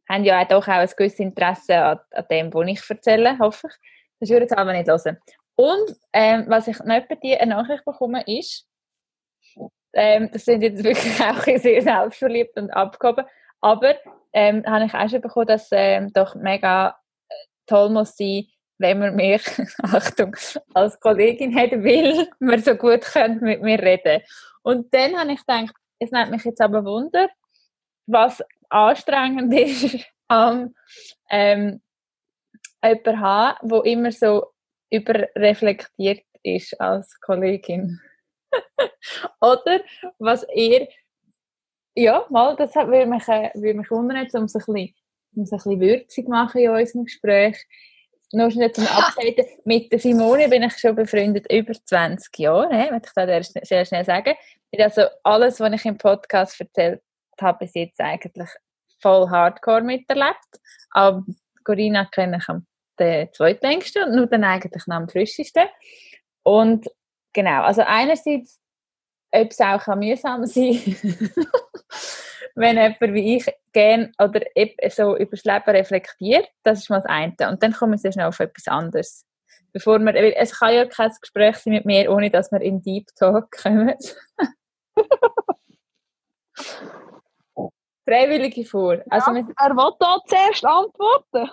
[0.09, 3.75] haben ja doch auch ein gewisses Interesse an, an dem, was ich erzähle, hoffe ich.
[4.21, 5.19] Das würde ich aber nicht hören.
[5.55, 8.66] Und ähm, was ich noch bei dir eine Nachricht bekomme, ist,
[9.93, 13.27] ähm, das sind jetzt wirklich auch sehr selbstverliebt und abgehoben,
[13.61, 13.97] aber
[14.33, 16.97] ähm, habe ich auch schon bekommen, dass ähm, doch mega
[17.29, 17.35] äh,
[17.66, 18.47] toll muss sein,
[18.79, 19.43] wenn man mich,
[19.83, 20.35] Achtung,
[20.73, 24.23] als Kollegin hat, weil man so gut könnt mit mir reden.
[24.62, 27.29] Und dann habe ich gedacht, es nimmt mich jetzt aber Wunder,
[28.07, 30.75] was anstrengend ist am
[31.31, 31.81] ähm,
[32.83, 34.53] jemanden haben, der immer so
[34.90, 38.01] überreflektiert ist als Kollegin.
[39.40, 39.81] Oder
[40.18, 40.88] was ihr,
[41.94, 44.94] ja, mal, das würde mich, äh, würde mich wundern, um es ein bisschen,
[45.35, 47.66] um es ein bisschen würzig machen in unserem Gespräch.
[48.33, 49.45] Nur schnell zum Updaten.
[49.64, 53.85] Mit der Simone bin ich schon befreundet über 20 Jahre, he, möchte ich da sehr
[53.85, 54.35] schnell- sagen.
[54.79, 57.03] Also alles, was ich im Podcast erzählt
[57.40, 58.49] habe, bis jetzt eigentlich
[59.01, 60.61] voll hardcore miterlebt.
[60.90, 61.25] Aber
[61.64, 62.66] Corinna kenne ich am
[62.97, 65.66] zweitlängsten und nur dann eigentlich noch am frischesten.
[66.43, 66.87] Und
[67.33, 68.61] genau, also einerseits,
[69.33, 70.77] ob es auch kann mühsam sein
[72.55, 77.01] wenn jemand wie ich gern oder eben so über das Leben reflektiert, das ist mal
[77.01, 77.35] das eine.
[77.51, 79.27] Und dann kommen wir sehr schnell auf etwas anderes.
[79.73, 83.07] Bevor wir, es kann ja kein Gespräch sein mit mir, ohne dass wir in Deep
[83.17, 83.95] Talk kommen.
[88.05, 88.99] Freiwillige vor.
[89.09, 91.51] Also wir, Er will da zuerst antworten.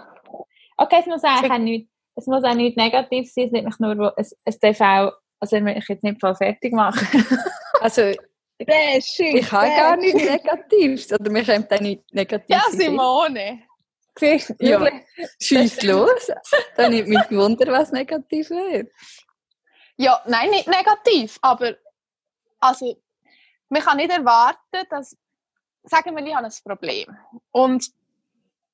[0.77, 4.13] Okay, es muss eigentlich auch nicht, es muss auch nicht negativ sein, es, nicht nur,
[4.17, 7.05] es, es darf auch Also wenn ich jetzt nicht voll fertig mache.
[7.79, 8.11] Also.
[8.59, 10.23] Ich habe gar nichts.
[10.23, 11.13] Negatives.
[11.13, 12.49] Oder mir kommt auch nichts Negatives.
[12.49, 12.63] Ja.
[12.71, 13.63] Simone.
[14.17, 14.55] Siehst?
[14.59, 14.87] Ja.
[15.41, 16.31] Schieß los.
[16.75, 18.91] Dann nicht mich wundern, was negativ wird.
[19.97, 21.75] Ja, nein, nicht negativ, aber
[22.59, 22.97] also,
[23.69, 25.15] man kann nicht erwarten, dass,
[25.83, 27.15] sagen wir, ich habe ein Problem
[27.51, 27.85] und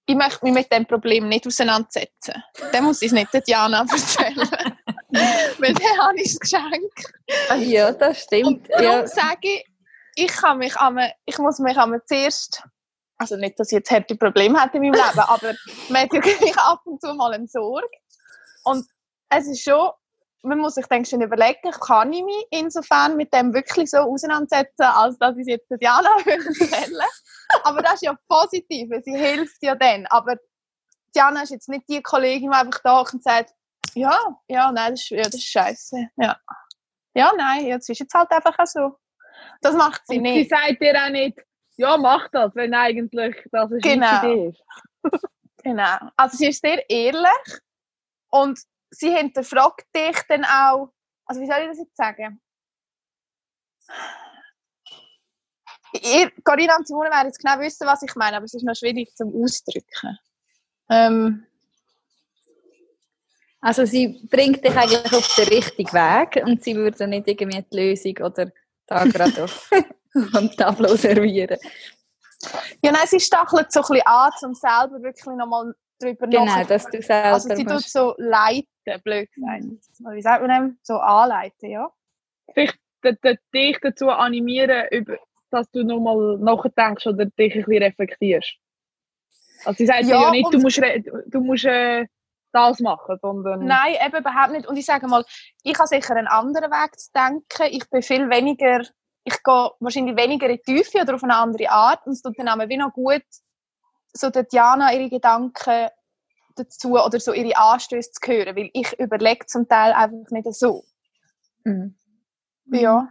[0.05, 2.43] ich möchte mich mit dem Problem nicht auseinandersetzen.
[2.71, 4.35] Dann muss ich es nicht der Diana erzählen.
[5.59, 6.93] Weil dann habe ich das Geschenk.
[7.69, 8.47] Ja, das stimmt.
[8.47, 9.07] Und darum Ja.
[9.07, 9.65] sage ich,
[10.15, 12.63] ich, kann mich einmal, ich muss mich einmal zuerst,
[13.17, 15.53] also nicht, dass ich jetzt harte Probleme hätte in meinem Leben, aber
[15.89, 17.87] man hat ja ab und zu mal eine Sorge.
[18.63, 18.85] Und
[19.29, 19.91] es ist schon,
[20.43, 24.83] man muss sich dann schon überlegen, kann ich mich insofern mit dem wirklich so auseinandersetzen,
[24.83, 27.01] als dass ich es jetzt würde erzählen
[27.63, 30.05] Aber das ist ja positiv, sie hilft ja dann.
[30.07, 30.35] Aber
[31.15, 33.53] Diana ist jetzt nicht die Kollegin, die einfach da und sagt,
[33.93, 36.09] ja, ja, nein, das ist, ja, das ist scheiße.
[36.17, 36.37] Ja.
[37.13, 38.97] ja, nein, das ist jetzt halt einfach auch so.
[39.61, 40.49] Das macht sie Und sie nicht.
[40.49, 41.39] sagt dir auch nicht,
[41.77, 44.07] ja, mach das, wenn eigentlich das eine Genau.
[44.21, 44.33] genau.
[44.33, 44.63] Idee ist.
[45.63, 45.95] Genau.
[46.17, 47.59] Also sie ist sehr ehrlich
[48.29, 48.59] und
[48.91, 50.91] sie hinterfragt dich dann auch,
[51.25, 52.41] also wie soll ich das jetzt sagen?
[56.01, 58.75] Ihr, Corinna und Simone werden jetzt genau wissen, was ich meine, aber es ist noch
[58.75, 60.17] schwierig zum Ausdrücken.
[60.89, 61.45] Ähm,
[63.61, 67.77] Also sie bringt dich eigentlich auf den richtigen Weg und sie würde nicht irgendwie die
[67.77, 68.51] Lösung oder
[68.87, 69.69] da gerade auf
[70.33, 71.57] am Tableau servieren.
[72.83, 76.67] ja, nein, sie stachelt so ein bisschen an, um selber wirklich nochmal drüber Genau, nachzudenken.
[76.69, 78.67] dass du selber Also sie tut so leiten,
[79.03, 79.63] blöd gesagt.
[80.13, 80.77] Wie sagt man dem?
[80.83, 81.89] So anleiten, ja?
[82.53, 82.77] Vielleicht
[83.53, 85.17] dich dazu animieren, über,
[85.51, 88.55] dass du nochmal nachdenkst oder dich ein bisschen reflektierst.
[89.65, 90.81] Also sie sagt Ja, ja nicht, du musst,
[91.27, 92.05] du musst äh,
[92.53, 94.67] das machen, sondern Nein, eben überhaupt nicht.
[94.67, 95.25] Und ich sage mal,
[95.63, 97.73] ich habe sicher einen anderen Weg zu denken.
[97.73, 98.81] Ich bin viel weniger,
[99.23, 102.05] ich gehe wahrscheinlich weniger in die Tiefe oder auf eine andere Art.
[102.05, 103.23] Und es tut dann auch wie noch gut,
[104.13, 105.89] so der Diana ihre Gedanken
[106.55, 108.55] dazu oder so ihre Anstöße zu hören.
[108.55, 110.83] Weil ich überlege zum Teil einfach nicht so.
[111.63, 111.97] Mhm.
[112.65, 113.07] Ja.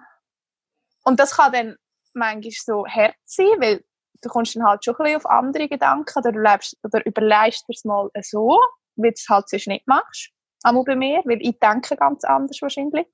[1.05, 1.77] Und das kann dann
[2.15, 3.85] manchmal so hart sein, weil
[4.23, 7.69] du kommst dann halt schon ein bisschen auf andere Gedanken oder du lebst, oder überlegst
[7.69, 8.61] dir es mal so,
[8.97, 10.31] wie du es halt sonst nicht machst.
[10.63, 13.07] Einmal bei mir, weil ich denke ganz anders wahrscheinlich.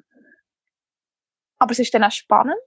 [1.59, 2.59] Aber es ist dann auch spannend.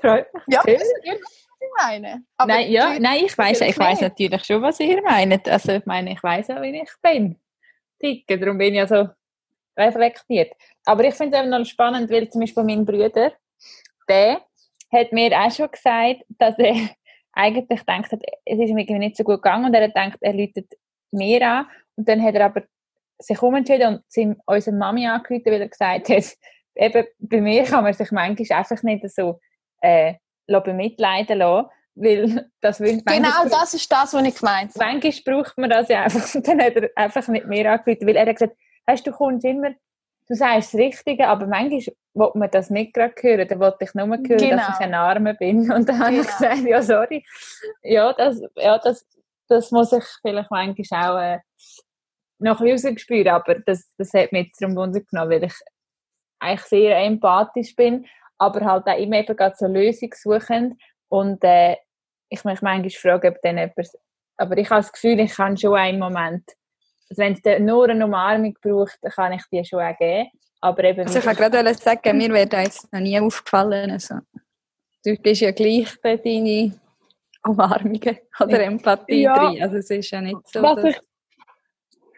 [0.00, 0.42] Freut mich.
[0.48, 0.88] Ja, ihr, was
[1.60, 2.24] ich meine.
[2.36, 5.48] Aber nein, ja, nein, ich weiß, ich natürlich weiß natürlich schon, was ihr meint.
[5.48, 7.40] Also ich meine, ich weiß auch, wie ich bin.
[8.02, 9.08] Dicke, darum bin ich ja so
[9.76, 10.52] reflektiert.
[10.84, 13.32] Aber ich finde es eben noch spannend, weil zum Beispiel mein Bruder,
[14.08, 14.40] der
[14.92, 16.90] hat mir auch schon gesagt, dass er
[17.36, 20.18] eigentlich denkt, hat, es ist ihm irgendwie nicht so gut gegangen und er hat gedacht,
[20.20, 20.72] er läutet
[21.12, 22.62] mir an und dann hat er aber
[23.18, 26.24] sich umentschieden und unserer Mami angerufen, weil er gesagt hat,
[26.74, 29.40] eben bei mir kann man sich manchmal einfach nicht so
[29.80, 30.14] äh,
[30.46, 34.84] bemitleiden lassen, weil das will Genau das ist das, was ich gemeint habe.
[34.84, 36.34] Manchmal braucht man das ja einfach.
[36.34, 39.44] Und dann hat er einfach nicht mehr angerufen, weil er hat gesagt, weißt du kommst
[39.44, 39.70] immer,
[40.28, 41.80] du sagst das Richtige, aber manchmal
[42.14, 43.46] will man das nicht gerade hören.
[43.48, 44.62] Dann wollte ich nur hören, dass Genau.
[44.70, 45.70] ich ein Arme bin.
[45.72, 46.38] Und dann habe ich Genau.
[46.38, 47.24] gesagt, ja, sorry.
[47.82, 49.06] Ja, das, ja, das,
[49.48, 51.38] das muss ich vielleicht manchmal auch äh,
[52.38, 55.54] noch ein bisschen rausspüren, aber das, das hat mich jetzt darum Wunder genommen, weil ich
[56.38, 58.06] eigentlich sehr empathisch bin,
[58.38, 61.76] aber halt auch immer eben gerade so lösungssuchend und äh,
[62.28, 63.74] ich mich manchmal frage, ob dann jemand,
[64.36, 66.44] aber ich habe das Gefühl, ich kann schon einen Moment,
[67.08, 70.28] also wenn es nur eine Umarmung braucht, kann ich die schon auch geben,
[70.60, 73.90] aber eben Also ich wollte gerade sagen, mir wäre da jetzt noch nie aufgefallen.
[73.90, 74.16] Also,
[75.04, 76.78] du gibst ja gleich bei deine
[77.44, 79.34] Umarmungen oder Empathie Ja.
[79.34, 79.62] drin.
[79.62, 80.96] Also es ist ja nicht so, was ich,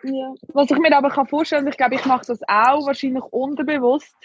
[0.04, 4.16] ja, was ich mir aber kann vorstellen ich glaube, ich mache das auch wahrscheinlich unterbewusst,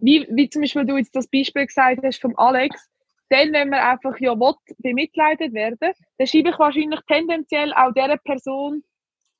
[0.00, 2.88] wie, wie zum Beispiel du jetzt das Beispiel gesagt hast vom Alex,
[3.30, 8.16] dann, wenn man einfach ja will, bemitleidet werden, dann schreibe ich wahrscheinlich tendenziell auch der
[8.18, 8.84] Person,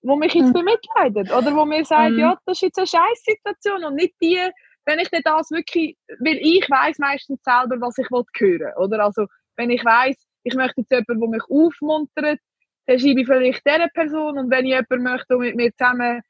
[0.06, 0.52] wo mich jetzt Mhm.
[0.52, 2.18] bemitleidet oder wo mir sagt, Mhm.
[2.18, 4.38] ja, das ist jetzt eine scheiß Situation und nicht die,
[4.84, 9.04] wenn ich nicht das wirklich, weil ich weiß meistens selber, was ich will hören, oder?
[9.04, 12.38] Also, wenn ich weiß, ich möchte jetzt jemanden, der mich aufmuntert,
[12.86, 16.22] dann schreibe ich vielleicht dieser Person und wenn ich jemanden möchte, der mit mir zusammen,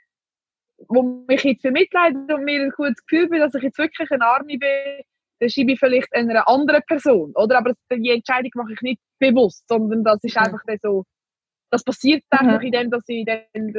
[0.89, 4.25] wo mich jetzt bemitleidet und mir ein gutes Gefühl bin, dass ich jetzt wirklich eine
[4.25, 5.03] Arme bin,
[5.41, 7.59] dann schreibe ich vielleicht einer anderen Person, oder?
[7.59, 11.05] Aber die Entscheidung mache ich nicht bewusst, sondern das ist einfach dann so,
[11.71, 13.73] das passiert einfach in dem, dass ich dann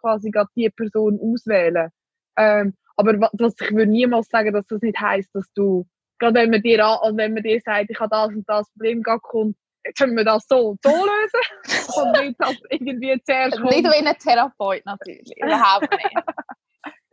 [0.00, 1.90] quasi gerade die Person auswähle.
[2.36, 5.86] Ähm, aber wa- was ich würde niemals sagen, dass das nicht heisst, dass du,
[6.18, 8.70] gerade wenn man dir, an- also wenn man dir sagt, ich habe das und das
[8.72, 9.56] Problem gerade kommt,
[9.98, 11.94] können wir das so, so lösen?
[11.96, 16.16] und nicht, dass irgendwie zuerst Nicht kommt, wie ein Therapeut natürlich, überhaupt nicht.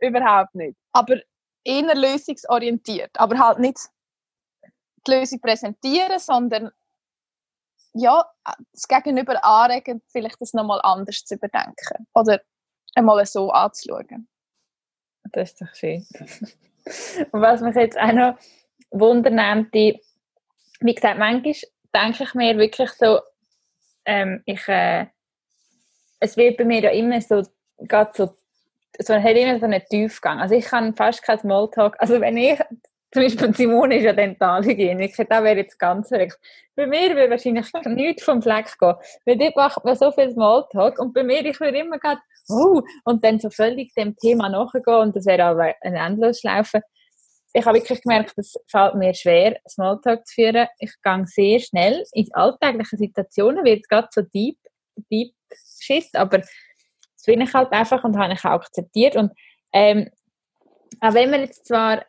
[0.00, 0.76] überhaupt nicht.
[0.92, 1.16] Aber
[1.64, 3.10] eher lösungsorientiert.
[3.18, 3.78] Aber halt nicht
[5.06, 6.70] die Lösung präsentieren, sondern
[7.94, 8.24] ja,
[8.72, 12.06] das Gegenüber anregen, vielleicht das nochmal anders zu überdenken.
[12.14, 12.40] Oder
[12.94, 14.28] einmal so anzuschauen.
[15.32, 16.06] Das ist doch schön.
[17.32, 18.38] Und was mich jetzt auch noch
[18.90, 20.00] wundernimmt, die,
[20.80, 21.54] wie gesagt, manchmal
[21.94, 23.20] denke ich mir wirklich so,
[24.04, 25.06] ähm, ich, äh,
[26.18, 27.42] es wird bei mir ja immer so,
[27.78, 28.36] gerade so,
[28.98, 30.40] so, hat immer so einen Tiefgang.
[30.40, 32.58] Also ich kann fast kein Smalltalk, also wenn ich,
[33.12, 36.38] zum Beispiel Simone ist ja Dentalhygieniker, da wäre jetzt ganz verrückt.
[36.74, 38.94] Bei mir würde wahrscheinlich nichts vom Fleck gehen,
[39.26, 42.80] weil dort macht man so viel Smalltalk und bei mir, ich würde immer gerade, oh,
[43.04, 46.82] und dann so völlig dem Thema nachgehen und das wäre aber ein Endlosschlaufen
[47.52, 50.66] ich habe wirklich gemerkt, es fällt mir schwer, Smalltalk zu führen.
[50.78, 54.58] Ich gehe sehr schnell in alltägliche Situationen, wird es gerade so deep,
[55.10, 55.34] deep
[55.80, 56.50] shit, aber das
[57.26, 59.16] bin ich halt einfach und habe ich auch akzeptiert.
[59.16, 59.32] Und
[59.72, 60.08] ähm,
[61.00, 62.04] auch wenn wir jetzt zwar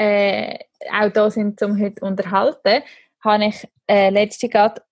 [0.00, 0.58] äh,
[0.92, 2.82] auch da sind, um heute zu unterhalten,
[3.22, 4.82] habe ich äh, letzte gerade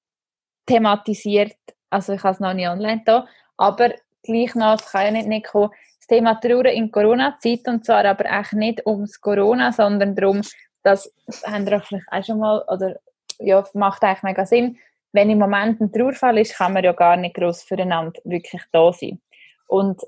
[0.67, 1.57] thematisiert,
[1.91, 5.29] also ich habe es noch nicht online da, aber gleich noch, es kann ja nicht,
[5.29, 5.71] nicht kommen,
[6.09, 10.41] Thema Trauer in Corona-Zeit und zwar aber eigentlich nicht ums Corona, sondern darum,
[10.83, 12.97] dass, das haben wir vielleicht auch schon mal, oder
[13.39, 14.79] ja, macht eigentlich mega Sinn,
[15.13, 18.93] wenn im Moment ein Trauerfall ist, kann man ja gar nicht groß füreinander wirklich da
[18.93, 19.21] sein.
[19.67, 20.01] Und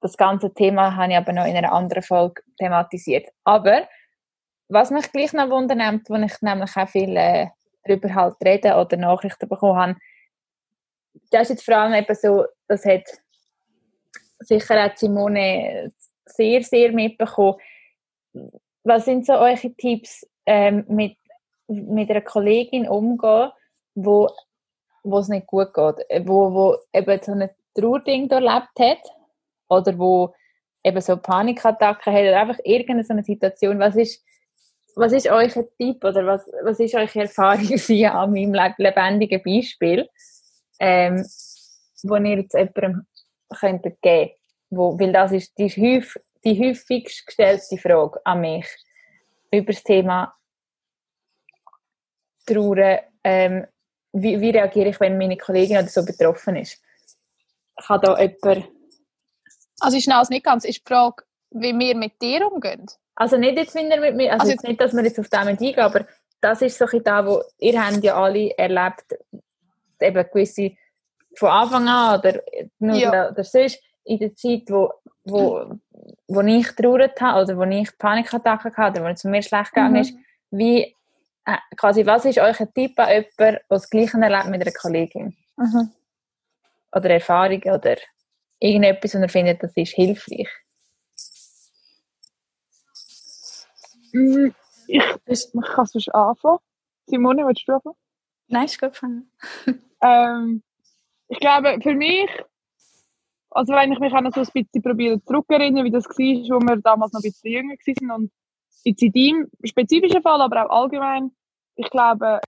[0.00, 3.28] das ganze Thema habe ich aber noch in einer anderen Folge thematisiert.
[3.44, 3.88] Aber
[4.68, 7.48] was mich gleich noch wundernimmt, wo ich nämlich auch viel äh,
[7.84, 9.96] darüber halt reden oder Nachrichten bekommen habe,
[11.30, 13.04] das ist jetzt vor allem eben so, das hat
[14.40, 15.92] sicher hat Simone
[16.26, 17.58] sehr, sehr mitbekommen.
[18.84, 21.16] Was sind so eure Tipps, ähm, mit,
[21.68, 23.50] mit einer Kollegin umgehen,
[23.94, 24.30] wo
[25.06, 29.02] wo es nicht gut geht, wo, wo eben so ein Trauerding erlebt hat
[29.68, 30.34] oder wo
[30.82, 34.24] eben so Panikattacken hat oder einfach irgendeine so eine Situation, was ist,
[34.96, 37.68] was ist euer Tipp oder was, was ist eure Erfahrung
[38.10, 40.08] an meinem lebendigen Beispiel,
[40.80, 41.24] ähm,
[42.02, 43.06] wo ihr jetzt jemandem
[43.60, 44.32] könntet geben
[44.70, 48.66] wo, weil das ist die, häufig, die häufigst gestellte Frage an mich
[49.52, 50.34] über das Thema
[52.46, 53.02] Trauer.
[53.22, 53.66] Ähm,
[54.12, 56.80] wie, wie reagiere ich, wenn meine Kollegin oder so betroffen ist?
[57.86, 58.68] Kann da jemand...
[59.80, 62.86] Also schnell nicht ganz, ist die Frage, wie wir mit dir umgehen?
[63.16, 65.28] Also nicht jetzt, wenn ihr mit mir, also, also jetzt nicht, dass wir jetzt auf
[65.28, 66.06] damit eingehen, aber
[66.40, 69.04] das ist so ein da, wo ihr habt ja alle erlebt,
[70.00, 70.72] eben gewisse
[71.34, 72.40] von Anfang an oder
[72.78, 73.30] nur ja.
[73.30, 74.92] oder sonst, in der Zeit, wo,
[75.24, 75.78] wo,
[76.28, 79.94] wo ich trauert habe oder wo ich Panikattacken hatte oder wo es mir schlecht gegangen
[79.94, 80.00] mhm.
[80.00, 80.14] ist,
[80.50, 80.94] wie,
[81.46, 85.36] äh, quasi, was ist euer Tipp an jemanden, der das Gleiche erlebt mit einer Kollegin?
[85.56, 85.90] Mhm.
[86.92, 87.96] Oder Erfahrungen oder
[88.60, 90.48] irgendetwas, und er findet, das ist hilfreich?
[94.12, 94.48] Mm,
[94.86, 96.58] ich, ich kann sonst anfangen.
[97.06, 97.96] Simone, willst du anfangen?
[98.48, 99.30] Nein, ich kann anfangen.
[100.02, 100.62] ähm,
[101.28, 102.28] ich glaube, für mich
[103.56, 106.60] also wenn ich mich auch noch so ein bisschen probiere zurückerinnern, wie das war, wo
[106.60, 108.32] wir damals noch ein bisschen jünger waren und
[108.84, 111.32] jetzt in deinem spezifischen Fall, aber auch allgemein,
[111.76, 112.40] ich glaube,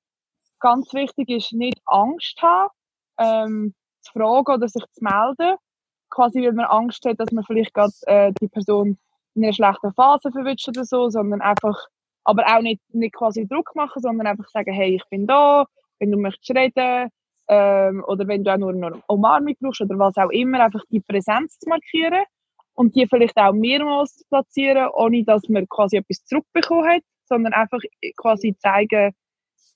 [0.61, 2.71] ganz wichtig ist, nicht Angst haben,
[3.19, 5.57] ähm, zu fragen oder sich zu melden.
[6.11, 8.99] Quasi, weil man Angst hat, dass man vielleicht gerade äh, die Person
[9.39, 11.79] in einer schlechten Phase verwünscht oder so, sondern einfach,
[12.25, 15.65] aber auch nicht, nicht quasi Druck machen, sondern einfach sagen, hey, ich bin da,
[15.99, 17.11] wenn du möchtest reden,
[17.49, 21.01] ähm, oder wenn du auch nur eine Umarmung brauchst oder was auch immer, einfach die
[21.01, 22.25] Präsenz zu markieren
[22.75, 27.55] und die vielleicht auch mehrmals zu platzieren, ohne dass man quasi etwas zurückbekommen hat, sondern
[27.55, 27.81] einfach
[28.17, 29.15] quasi zeigen,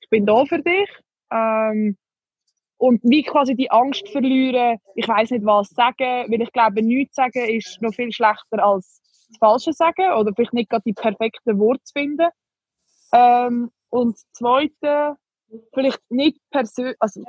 [0.00, 0.88] ich bin da für dich.
[1.32, 1.96] Ähm,
[2.76, 7.14] und wie quasi die Angst verlieren, ich weiß nicht was sagen, weil ich glaube, nichts
[7.14, 9.01] sagen ist noch viel schlechter als
[9.32, 12.28] das Falsche sagen oder vielleicht nicht gerade die perfekten Worte finden.
[13.12, 15.16] Ähm, und das Zweite,
[15.74, 17.22] vielleicht nicht persönlich, also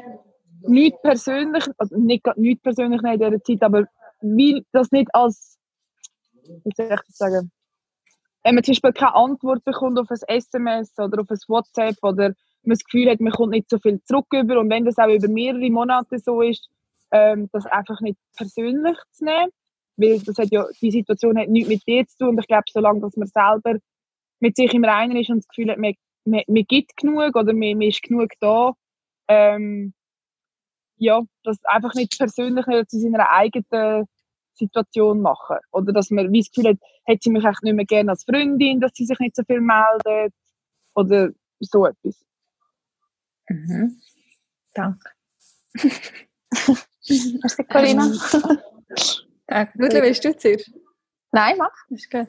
[0.68, 3.86] nicht persönlich, also nicht, nicht persönlich in dieser Zeit, aber
[4.22, 5.58] wie das nicht als,
[6.34, 7.52] wie soll ich das sagen,
[8.44, 12.34] wenn man zum Beispiel keine Antwort bekommt auf ein SMS oder auf ein WhatsApp oder
[12.64, 15.08] man das Gefühl hat, man kommt nicht so viel zurück über und wenn das auch
[15.08, 16.70] über mehrere Monate so ist,
[17.12, 19.52] ähm, das einfach nicht persönlich zu nehmen,
[19.98, 22.64] weil das hat ja, die Situation hat nichts mit dir zu tun und ich glaube,
[22.72, 23.80] solange dass man selber
[24.40, 25.94] mit sich im Reinen ist und das Gefühl hat, man,
[26.26, 28.74] man, man gibt genug oder man, man ist genug da,
[29.28, 29.94] ähm,
[30.98, 34.06] ja, das einfach nicht persönlich nicht zu seiner eigenen
[34.54, 35.58] Situation machen.
[35.72, 38.24] Oder dass man wie das Gefühl hat, hätte sie mich echt nicht mehr gerne als
[38.24, 40.34] Freundin, dass sie sich nicht so viel meldet.
[40.96, 41.30] Oder
[41.60, 42.24] so etwas.
[43.50, 44.00] Mhm.
[44.74, 45.10] Danke.
[47.06, 48.12] Merci, Corinna.
[49.54, 49.72] Danke.
[49.76, 50.72] Ludwig, willst du zuerst?
[51.32, 51.72] Nein, mach.
[51.90, 52.28] Das ist gut.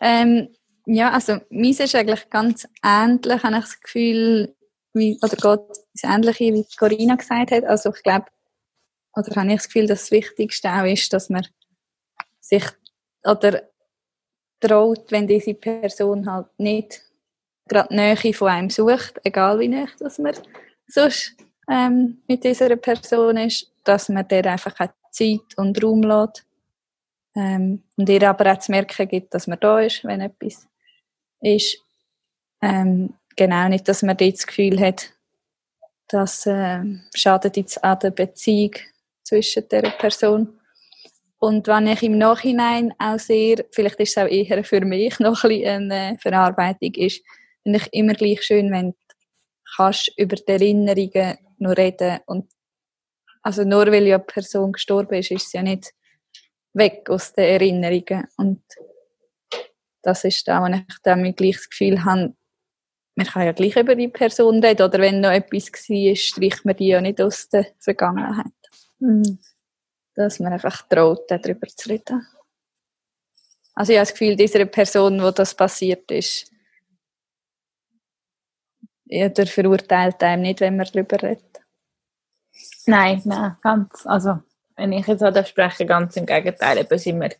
[0.00, 0.54] Ähm,
[0.84, 4.54] ja, also meins ist eigentlich ganz ähnlich, habe ich das Gefühl,
[4.92, 7.64] wie, oder geht das Ähnliche, wie Corinna gesagt hat.
[7.64, 8.26] Also ich glaube,
[9.14, 11.46] oder habe ich das Gefühl, dass das Wichtigste auch ist, dass man
[12.40, 12.64] sich
[13.24, 13.62] oder
[14.60, 17.02] traut, wenn diese Person halt nicht
[17.68, 20.34] gerade Nähe von einem sucht, egal wie nah dass man
[20.86, 21.34] sonst
[21.70, 24.76] ähm, mit dieser Person ist, dass man der einfach
[25.10, 26.45] Zeit und Raum lässt.
[27.36, 30.66] Ähm, und ihr aber auch zu merken gibt, dass man da ist, wenn etwas
[31.40, 31.78] ist.
[32.62, 35.12] Ähm, genau, nicht, dass man dort das Gefühl hat,
[36.08, 36.82] das äh,
[37.14, 38.72] schadet jetzt an der Beziehung
[39.22, 40.58] zwischen der Person.
[41.38, 45.44] Und wenn ich im Nachhinein auch sehr, vielleicht ist es auch eher für mich noch
[45.44, 47.22] ein bisschen eine Verarbeitung ist,
[47.62, 48.96] finde ich immer gleich schön, wenn du
[49.76, 52.50] kannst über die Erinnerungen noch reden und
[53.42, 55.92] also nur weil ja eine Person gestorben ist, ist sie ja nicht
[56.76, 58.62] weg aus den Erinnerungen und
[60.02, 62.34] das ist da, wo ich dann gleich das Gefühl habe,
[63.16, 66.76] man kann ja gleich über die Person reden oder wenn noch etwas war, streicht man
[66.76, 68.46] die ja nicht aus der Vergangenheit.
[68.98, 69.38] Mhm.
[70.14, 72.26] Dass man einfach traut, darüber zu reden.
[73.74, 76.52] Also ich habe das Gefühl, dieser Person, wo das passiert ist,
[79.06, 81.60] ja, der verurteilt einem nicht, wenn man darüber redet.
[82.86, 84.40] Nein, nein, ganz, also,
[84.76, 87.30] wenn ich jetzt so spreche, ganz im Gegenteil, eben wir.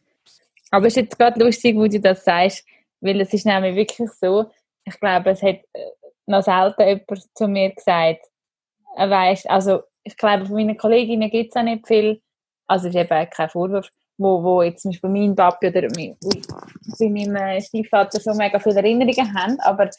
[0.70, 2.64] Aber es ist jetzt gerade lustig, wo du das sagst,
[3.00, 4.46] weil es ist nämlich wirklich so,
[4.84, 5.90] ich glaube, es hat äh,
[6.26, 8.26] noch selten jemand zu mir gesagt,
[8.96, 12.20] er weiss, also, ich glaube, von meinen Kolleginnen gibt es auch nicht viel,
[12.66, 16.16] also, es ist eben kein Vorwurf, wo, wo jetzt zum Beispiel mein Papi oder mein,
[16.98, 19.90] bei meinem Stiefvater so mega viele Erinnerungen haben, aber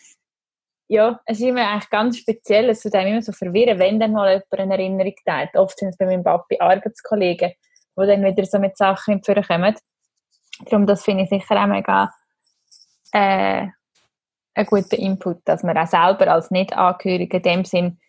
[0.88, 4.14] ja, es ist immer eigentlich ganz speziell, es tut einem immer so verwirren, wenn dann
[4.14, 5.56] mal jemand eine Erinnerung teilt.
[5.56, 9.42] Oft sind es bei meinem Papi Arbeitskollegen, die dann wieder so mit Sachen in die
[9.42, 9.76] kommen.
[10.66, 12.12] Darum, das finde ich sicher auch mega
[13.12, 13.68] äh,
[14.54, 18.00] ein guter Input, dass man auch selber als Nicht-Angehörige in dem Sinn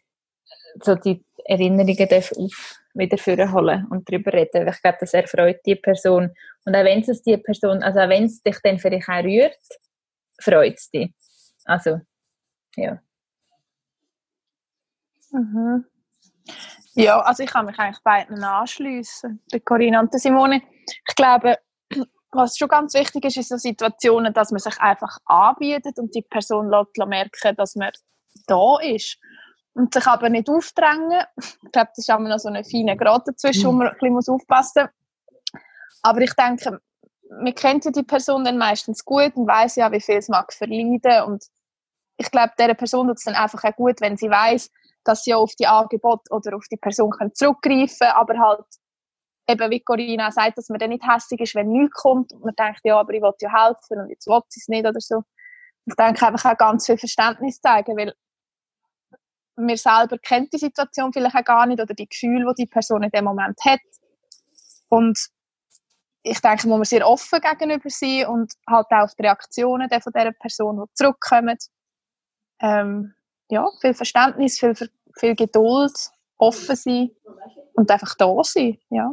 [0.83, 4.67] so die Erinnerungen darf auf wieder holen und darüber reden.
[4.69, 6.31] Ich glaube, das erfreut die Person.
[6.65, 9.57] Und auch wenn es die Person, also auch wenn es dich dann vielleicht auch rührt,
[10.41, 11.13] freut es dich.
[11.65, 12.01] Also,
[12.79, 12.99] ja.
[15.31, 15.85] Mhm.
[16.95, 20.63] Ja, also ich kann mich eigentlich beiden anschließen, der Corinna und der Simone.
[20.87, 21.59] Ich glaube,
[22.33, 26.23] was schon ganz wichtig ist, ist so Situationen, dass man sich einfach anbietet und die
[26.23, 27.91] Person lässt merken, dass man
[28.47, 29.19] da ist.
[29.75, 31.23] Und sich aber nicht aufdrängen.
[31.37, 34.35] Ich glaube, das ist auch noch so eine feine Grad dazwischen, wo man ein bisschen
[34.35, 35.61] aufpassen muss.
[36.03, 36.81] Aber ich denke,
[37.31, 40.53] man kennt ja die Person dann meistens gut und weiß ja, wie viel es mag
[40.53, 41.45] verleiden und
[42.19, 44.71] ich glaube, der Person tut es dann einfach auch gut, wenn sie weiß,
[45.05, 48.67] dass sie auf die Angebot oder auf die Person können zurückgreifen können, aber halt
[49.49, 52.55] eben, wie Corinna sagt, dass man dann nicht hässlich ist, wenn nichts kommt und man
[52.55, 55.23] denkt, ja, aber ich will ja helfen und jetzt will sie es nicht oder so.
[55.87, 58.13] Ich denke einfach auch ganz viel Verständnis zeigen, weil
[59.57, 63.03] man selber kennt die Situation vielleicht auch gar nicht oder die Gefühle, die die Person
[63.03, 63.81] in dem Moment hat.
[64.89, 65.19] Und
[66.23, 70.13] ich denke, muss man sehr offen gegenüber sein und halt auch auf die Reaktionen von
[70.13, 71.57] dieser Person, die zurückkommen,
[72.61, 73.15] ähm,
[73.51, 74.75] ja, viel Verständnis, viel,
[75.19, 75.93] viel Geduld,
[76.39, 77.11] offen sein
[77.75, 78.79] und einfach da sein.
[78.91, 79.13] Ja.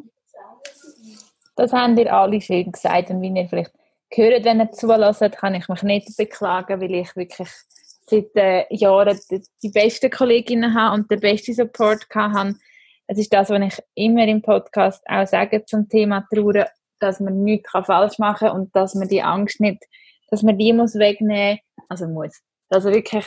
[1.56, 3.72] Das haben ihr alle schön gesagt und wie ihr vielleicht
[4.10, 7.50] gehört, wenn ihr zulässt, kann ich mich nicht beklagen, weil ich wirklich
[8.08, 12.56] seit äh, Jahren die, die besten Kolleginnen habe und den besten Support habe.
[13.08, 16.68] Es ist das, was ich immer im Podcast auch sage zum Thema Trauer,
[17.00, 19.84] dass man nichts falsch machen kann und dass man die Angst nicht,
[20.30, 23.26] dass man die muss wegnehmen, also muss, also wirklich,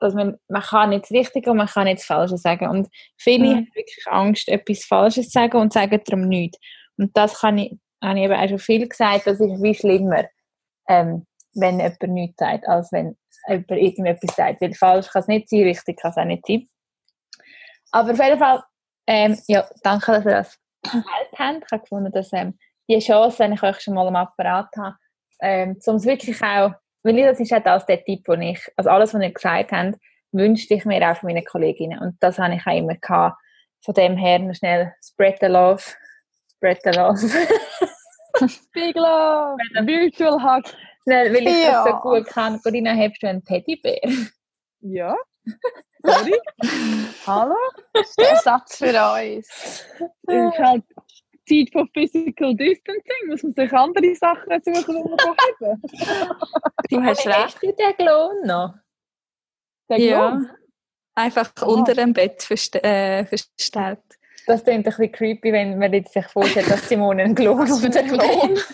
[0.00, 2.68] dass man, man kann nicht das Richtige und man kann nicht das Falsche sagen.
[2.68, 3.56] Und viele mhm.
[3.56, 6.58] haben wirklich Angst, etwas Falsches zu sagen und sagen darum nichts.
[6.98, 10.24] Und das kann ich, habe ich eben auch schon viel gesagt, das ist wie schlimmer,
[10.88, 13.16] ähm, wenn jemand nichts sagt, als wenn
[13.48, 14.60] jemand irgendetwas sagt.
[14.60, 16.68] Weil falsch kann es nicht sein, richtig kann es auch nicht sein.
[17.92, 18.62] Aber auf jeden Fall,
[19.06, 21.06] ähm, ja, danke, dass ihr das geteilt
[21.38, 21.64] habt.
[21.64, 22.58] Ich habe gefunden, dass ähm,
[22.88, 24.96] die Chance, wenn ich euch schon mal am Apparat habe,
[25.40, 26.72] ähm, um es wirklich auch
[27.06, 29.98] weil das ist auch das der Tipp, den ich, also alles, was ihr gesagt habt,
[30.32, 31.98] wünschte ich mir auch von meinen Kolleginnen.
[32.00, 33.40] Und das habe ich auch immer gehabt.
[33.84, 35.82] Von dem her noch schnell spread the love.
[36.56, 37.18] Spread the love.
[38.72, 39.56] Big love.
[39.86, 40.64] Virtual hug.
[41.04, 41.84] Schnell, weil ich ja.
[41.84, 42.60] das so gut kann.
[42.60, 44.00] Corinna, hast du einen Teddybär?
[44.80, 45.16] Ja.
[46.02, 46.34] Sorry.
[47.26, 47.56] Hallo?
[47.92, 49.86] Das ist der Satz für uns.
[50.28, 50.84] Ich halt
[51.46, 55.80] Zeit von Physical Distancing muss man sich andere Sachen suchen, die man kann
[56.90, 57.36] Du hast recht.
[57.36, 58.74] Hast den Klon noch?
[59.90, 60.40] Den ja.
[61.14, 61.74] Einfach oh.
[61.74, 64.00] unter dem Bett verste äh, verstellt.
[64.46, 68.02] Das klingt ein bisschen creepy, wenn man jetzt sich vorstellt, dass Simone einen Klon unter
[68.02, 68.66] dem Bett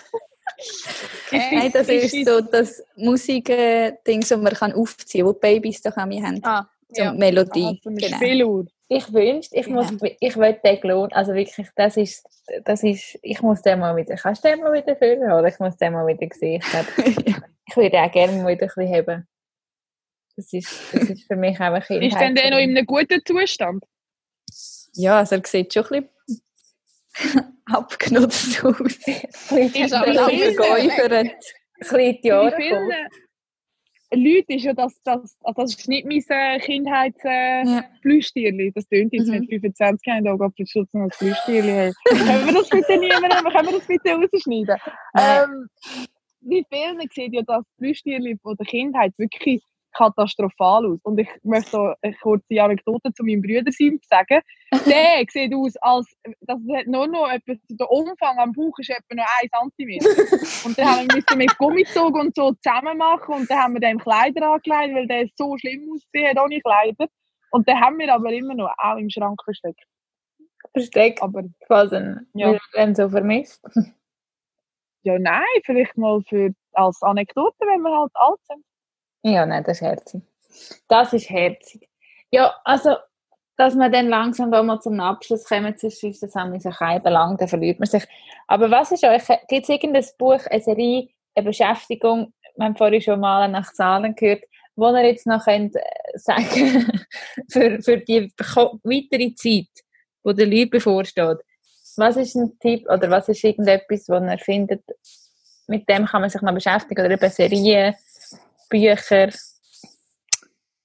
[1.31, 5.97] Nein, das ist so das Musik-Ding, das man kann aufziehen kann, wo die Babys doch
[6.05, 6.41] mir haben.
[6.43, 7.13] Ah, So ja.
[7.13, 7.79] Melodie.
[7.85, 8.17] Also eine genau.
[8.17, 8.67] Spieluhr.
[8.95, 9.91] Ich wünschte, ich muss,
[10.21, 12.27] ich will den Lohn, also wirklich, das ist,
[12.65, 15.59] das ist, ich muss den mal wieder, kannst du den mal wieder führen, oder ich
[15.59, 16.63] muss den mal wieder sehen.
[16.63, 16.87] Ich, glaub,
[17.69, 19.27] ich würde auch gerne mal wieder ein bisschen haben.
[20.37, 23.85] Das ist, das ist für mich einfach Ist denn der noch in einem guten Zustand?
[24.95, 26.09] ja, also er sieht schon ein
[27.15, 28.81] bisschen abgenutzt aus.
[28.81, 31.13] Ist aber Ein auch bisschen vergeufert.
[31.13, 31.33] Ein
[31.79, 33.09] bisschen die Jahre
[34.15, 38.63] Leuten ist ja das, das, also das ist nicht mein äh, Kindheitsplüschtierli.
[38.63, 38.73] Äh, Ja.
[38.75, 39.41] Das tönt jetzt Mhm.
[39.41, 41.71] mit 25 Jahren, da geht Schutz noch als Plüschtierli.
[41.71, 41.93] Hey.
[42.05, 43.53] können wir das bitte haben?
[43.53, 44.77] Können wir das bitte rausschneiden?
[45.19, 45.69] Ähm,
[46.41, 50.99] wie vielen sieht ja das Plüschtierli von der Kindheit wirklich katastrophal aus.
[51.03, 54.41] Und ich möchte da eine kurze Anekdote zu meinem Bruder sagen.
[54.87, 59.15] Der sieht aus, als das hat nur noch etwas, der Umfang am Bauch ist etwa
[59.15, 60.67] noch 1 cm.
[60.67, 63.81] Und dann haben wir müssen mit Gummizug und so zusammen machen und dann haben wir
[63.81, 67.07] dem Kleider angelegt, weil der so schlimm ausgesehen hat ohne Kleider.
[67.51, 69.83] Und dann haben wir aber immer noch auch im Schrank versteckt.
[70.73, 71.97] Versteckt Aber quasi,
[72.35, 72.53] Ja.
[72.53, 73.63] weil er ihn so vermisst.
[75.03, 78.65] ja, nein, vielleicht mal für, als Anekdote, wenn wir halt alt sind.
[79.23, 80.23] Ja, nein, das ist herzig.
[80.89, 81.89] Das ist herzig.
[82.31, 82.97] Ja, also,
[83.57, 86.73] dass wir dann langsam da mal zum Abschluss kommen, sonst ist das ein bisschen
[87.05, 88.05] lang, dann verliert man sich.
[88.49, 93.01] Aber was ist euch, gibt es irgendein Buch, eine Serie, eine Beschäftigung, wir haben vorhin
[93.01, 94.45] schon mal nach Zahlen gehört,
[94.77, 95.81] wo ihr jetzt noch könnt, äh,
[96.15, 96.91] sagen
[97.51, 99.85] für, für die weitere Zeit,
[100.23, 101.39] wo der Leute bevorsteht.
[101.97, 104.83] Was ist ein Tipp oder was ist irgendetwas, wo ihr findet,
[105.67, 107.95] mit dem kann man sich noch beschäftigen oder eben Serien,
[108.73, 109.29] Bücher?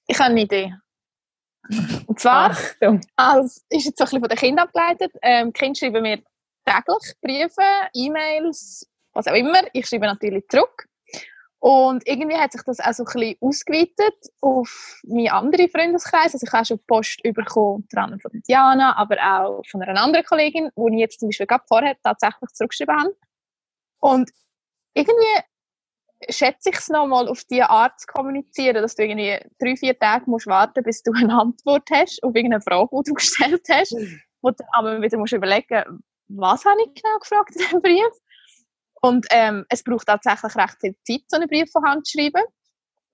[0.06, 0.74] Ich habe eine Idee.
[2.06, 3.00] Und zwar, Achtung.
[3.16, 5.12] als, ist jetzt so ein bisschen von den Kindern abgeleitet.
[5.22, 6.22] Ähm, die Kinder schreiben mir
[6.64, 9.60] täglich Briefe, E-Mails, was auch immer.
[9.72, 10.86] Ich schreibe natürlich zurück.
[11.60, 16.34] Und irgendwie hat sich das auch so ein bisschen ausgeweitet auf meinen anderen Freundeskreis.
[16.34, 20.24] Also ich habe schon Post bekommen, unter anderem von Diana, aber auch von einer anderen
[20.24, 23.16] Kollegin, die ich jetzt zum Beispiel gerade vorher tatsächlich zurückgeschrieben habe.
[24.00, 24.30] Und
[24.94, 25.42] irgendwie
[26.28, 30.28] schätze ich es nochmal auf diese Art zu kommunizieren, dass du irgendwie drei, vier Tage
[30.28, 33.96] musst warten bis du eine Antwort hast auf irgendeine Frage, die du gestellt hast.
[34.40, 38.12] Wo du aber wieder musst überlegen, was habe ich genau gefragt in diesem Brief?
[39.00, 42.44] Und ähm, es braucht tatsächlich recht viel Zeit, so einen Brief von Hand zu schreiben.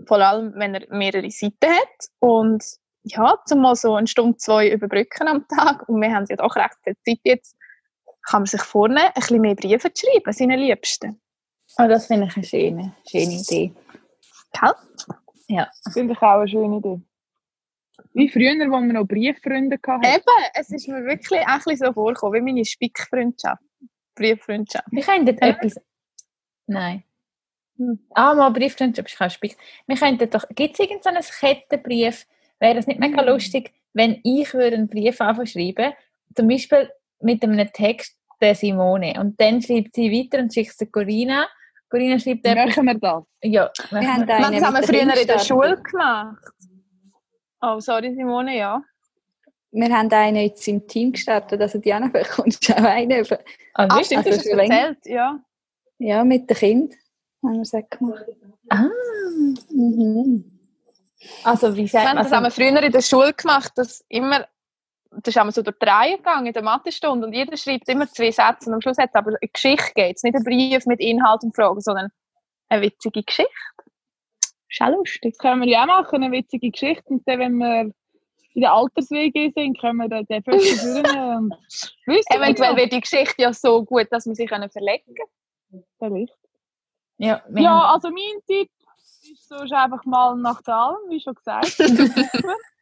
[0.07, 2.09] Vor allem, wenn er mehrere Seiten hat.
[2.21, 2.65] Und
[3.05, 5.89] ja, zum mal so eine Stunde, zwei überbrücken am Tag.
[5.89, 7.57] Und wir haben ja doch recht viel Zeit jetzt.
[8.27, 11.21] Kann man sich vornehmen, ein bisschen mehr Briefe zu schreiben, seinen Liebsten.
[11.79, 13.73] Oh, das finde ich eine schöne, schöne Idee.
[14.53, 15.67] Gell?
[15.93, 17.01] Finde ich auch eine schöne Idee.
[18.13, 20.05] Wie früher, wo wir noch Brieffreunde hatten.
[20.05, 23.63] Eben, es ist mir wirklich auch ein bisschen so vorgekommen, wie meine Spickfreundschaft.
[24.15, 24.87] Brieffreundschaft.
[24.91, 25.81] Wir könnten etwas.
[26.67, 27.03] Nein.
[27.77, 27.99] Hm.
[28.11, 29.55] Ah, mal Brieffreundschaft, ich kann spielen.
[29.87, 30.45] Wir könnten doch.
[30.51, 32.27] Gibt es irgendeinen Kettenbrief?
[32.61, 33.29] Wäre es nicht mega Hm.
[33.29, 35.93] lustig, wenn ich würde einen Brief anfangen schreiben,
[36.37, 40.77] zum Beispiel mit einem Text der Simone und dann schreibt sie weiter und schickt es
[40.77, 40.89] der
[41.95, 42.19] Corinna.
[42.19, 42.45] Schreibt.
[42.45, 43.23] Machen wir das?
[43.43, 44.51] Ja, Wir haben wir.
[44.51, 45.39] Das haben wir früher in der.
[45.39, 46.37] Schule gemacht.
[47.61, 48.83] Oh, sorry, Simone, ja.
[49.71, 53.27] Wir haben einen jetzt im Team gestartet, also Diana, du auch einen.
[53.75, 54.75] Ah, stimmt, Also du hast es schon länger.
[54.77, 55.41] erzählt, ja.
[55.99, 56.99] Ja, mit den Kindern
[57.43, 58.25] haben wir es gemacht.
[58.69, 58.89] Ah,
[59.71, 60.45] Mhm.
[61.45, 64.47] also wie sagt man das haben wir früher in der Schule gemacht, dass immer,
[65.23, 68.09] das ist einmal so durch die Reihe gegangen in der Mathestunde und jeder schreibt immer
[68.09, 71.01] zwei Sätze und am Schluss hat es aber eine Geschichte ist nicht ein Brief mit
[71.01, 72.11] Inhalt und Fragen, sondern
[72.69, 73.53] eine witzige Geschichte.
[74.69, 75.35] Ist auch lustig.
[75.35, 77.05] Das können wir ja auch machen, eine witzige Geschichte.
[77.07, 77.93] Und dann, wenn wir
[78.55, 81.37] in der Alterswege sind, können wir dann den Viertel führen.
[81.37, 81.55] Und
[82.31, 85.15] Eventuell wird die Geschichte ja so gut, dass wir sie können verlegen
[85.99, 86.35] Vielleicht.
[87.19, 88.71] Ja, Ja, also mein Tipp
[89.23, 91.77] ist sonst einfach mal nach Zahlen, wie schon gesagt.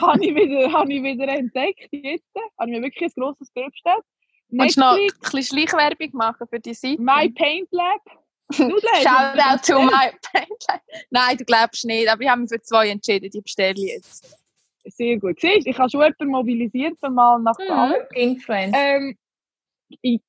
[0.00, 2.24] habe ich wieder, habe ich wieder entdeckt jetzt.
[2.58, 4.04] Habe ich mir wirklich ein grosses Bild bestellt.
[4.48, 7.00] Willst du noch ein Netflix, bisschen Schleichwerbung machen für die Seite?
[7.00, 8.00] My Paint Lab.
[8.52, 10.82] Shout out to my Paint.
[11.10, 14.36] Nein, du glaubst nicht, aber ich habe mich für zwei entschieden, die bestelle ich jetzt.
[14.84, 15.38] Sehr gut.
[15.40, 18.02] Siehst, ich habe schon jemanden mobilisiert, für mal nach Zahlen.
[18.10, 18.16] Mhm.
[18.16, 18.76] Influence.
[18.76, 19.18] Ähm,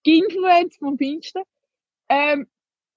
[0.03, 1.41] Influence vom Feinsten.
[2.09, 2.47] Ähm,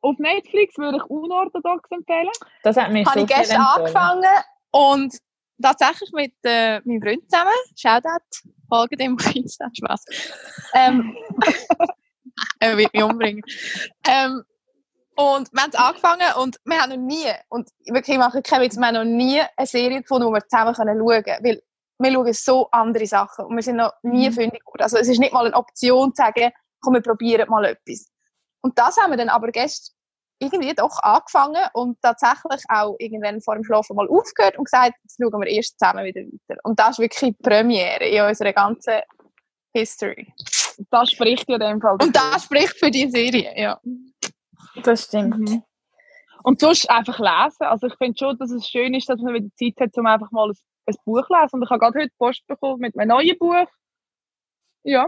[0.01, 2.28] auf Netflix würde ich unorthodox empfehlen.
[2.62, 3.86] Das hat mir habe ich gestern empfohlen.
[3.86, 5.18] angefangen und
[5.63, 10.05] tatsächlich mit äh, meinem Freund zusammen, Shoutout, folgt ihm auf Insta, Spaß.
[10.75, 11.17] Ähm,
[12.61, 13.43] er wird mich umbringen.
[14.09, 14.43] Ähm,
[15.17, 18.63] und wir haben es angefangen und wir haben noch nie, und wirklich, ich mache keinen
[18.63, 20.87] Witz, wir haben noch nie eine Serie gefunden, die wir zusammen schauen
[21.23, 21.63] können, weil
[21.99, 24.83] wir schauen so andere Sachen und wir sind noch nie fündig geworden.
[24.83, 26.51] Also es ist nicht mal eine Option zu sagen,
[26.81, 28.11] komm, wir probieren mal etwas.
[28.61, 29.93] Und das haben wir dann aber gest
[30.39, 35.18] irgendwie doch angefangen und tatsächlich auch irgendwann vor dem Schlafen mal aufgehört und gesagt, jetzt
[35.20, 36.61] schauen wir erst zusammen wieder weiter.
[36.64, 39.01] Und das ist wirklich die Premiere in unserer ganzen
[39.72, 40.32] History.
[40.91, 41.97] Das spricht ja in dem Fall.
[42.01, 43.80] Und das spricht für die Serie, ja.
[44.82, 45.39] Das stimmt.
[45.39, 45.62] Mhm.
[46.43, 47.64] Und sonst einfach lesen.
[47.64, 50.30] Also ich finde schon, dass es schön ist, dass man wieder Zeit hat, um einfach
[50.30, 50.57] mal ein,
[50.87, 51.55] ein Buch zu lesen.
[51.55, 53.66] Und ich habe gerade heute Post bekommen mit einem neuen Buch.
[54.82, 55.07] Ja.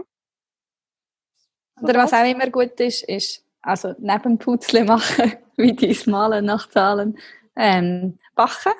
[1.81, 6.69] Oder was auch immer gut ist, ist, also neben Putzle machen, wie die Malen nach
[6.69, 7.17] Zahlen,
[7.55, 8.73] ähm, backen.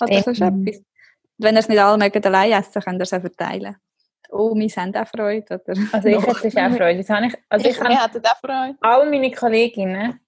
[0.00, 0.66] Oder sonst Mhm.
[0.66, 0.82] etwas.
[1.38, 3.76] Wenn ihr es nicht alle mögen allein essen, könnt ihr es auch verteilen.
[4.30, 5.46] Oh, wir haben auch Freude.
[5.66, 6.98] Oder Also ich hätte sonst auch Freude.
[6.98, 8.76] Das habe ich, also ich ich, hatten auch Freude.
[8.80, 10.20] all meine Kolleginnen,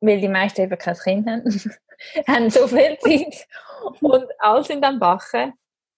[0.00, 1.44] weil die meisten eben kein Kind haben,
[2.28, 3.46] haben so viel Zeit
[4.00, 5.52] und alle sind am Backen.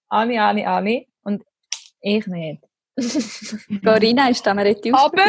[0.09, 1.07] Alle, alle, alle.
[1.23, 1.43] Und
[2.01, 2.62] ich nicht.
[3.85, 5.23] Corinna ist da mal richtig Aber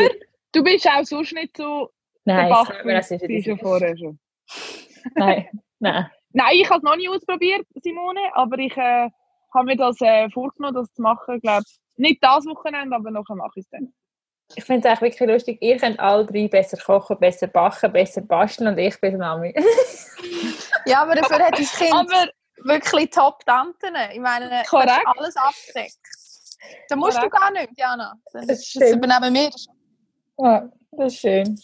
[0.52, 1.89] du bist auch sonst nicht so
[2.26, 4.20] Nein, ich sage mir, das ist schon vorher schon.
[5.16, 5.47] Nein,
[5.80, 6.10] nein.
[6.32, 9.10] Nein, ich habe es noch nie ausprobiert, Simone, aber ich äh,
[9.52, 11.38] habe mir das äh, vorgenommen, das zu machen.
[11.38, 11.64] Ich glaube,
[11.95, 13.91] nicht das Wochenende, aber nachher mache ich es dann.
[14.54, 15.58] Ich finde es eigentlich wirklich lustig.
[15.62, 19.56] Ihr könnt alle drei besser kochen, besser backen, besser basteln und ich bin Mami.
[20.86, 22.28] Ja, aber dafür hat das Kind Aber
[22.64, 23.95] wirklich Top-Tanten.
[24.14, 25.06] Ich meine, das ist Korrekt.
[25.06, 25.97] alles abgedeckt.
[26.89, 27.34] Da musst Korrekt.
[27.34, 28.16] du gar nicht, Jana.
[28.34, 29.04] Das, Das das stimmt.
[29.04, 29.50] übernehmen wir.
[30.42, 31.60] Ja, das ist schön.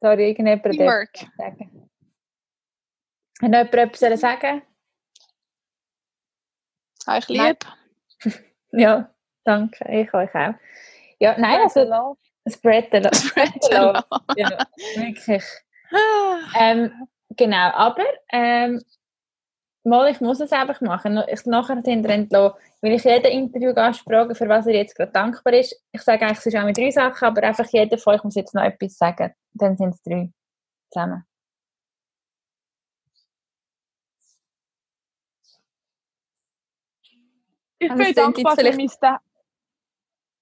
[0.00, 1.16] Sorry, irgendjemand Teamwork.
[1.36, 1.90] sagen.
[3.42, 4.62] Hat noch jemand etwas zu sagen?
[7.06, 7.22] Nein.
[7.28, 7.64] lieb.
[8.76, 9.08] Ja,
[9.44, 9.84] danke.
[9.88, 10.54] Ich euch auch.
[11.20, 12.16] Ja, nein, also
[12.48, 13.14] Spread the love.
[13.14, 14.04] Spread the love.
[14.36, 14.66] Ja,
[14.96, 15.44] wirklich.
[16.58, 18.82] Ähm, genau, aber ähm,
[19.84, 21.22] mal, ich muss es einfach machen.
[21.28, 25.54] Ich nachher hinter entlassen, weil ich jeden Interviewgast frage, für was er jetzt gerade dankbar
[25.54, 25.74] ist.
[25.90, 28.54] Ich sage eigentlich sonst auch mit drei Sachen, aber einfach jeder von euch muss jetzt
[28.54, 29.32] noch etwas sagen.
[29.54, 30.30] Dann sind es drei
[30.92, 31.24] zusammen.
[37.78, 39.20] Ich Also es bin dankbar für mein Da-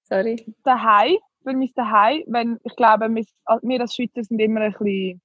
[0.03, 0.53] Sorry.
[0.63, 3.23] Daheim, für mein Daheim, wenn, ich glaube, wir,
[3.61, 5.21] wir als Schweizer sind immer ein bisschen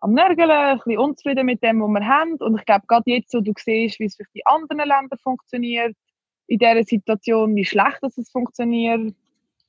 [0.00, 2.34] am Nörgeln, ein bisschen unzufrieden mit dem, was wir haben.
[2.36, 5.94] Und ich glaube, gerade jetzt, wo du siehst, wie es für die anderen Länder funktioniert,
[6.52, 9.14] in dieser Situation, wie schlecht dass es funktioniert,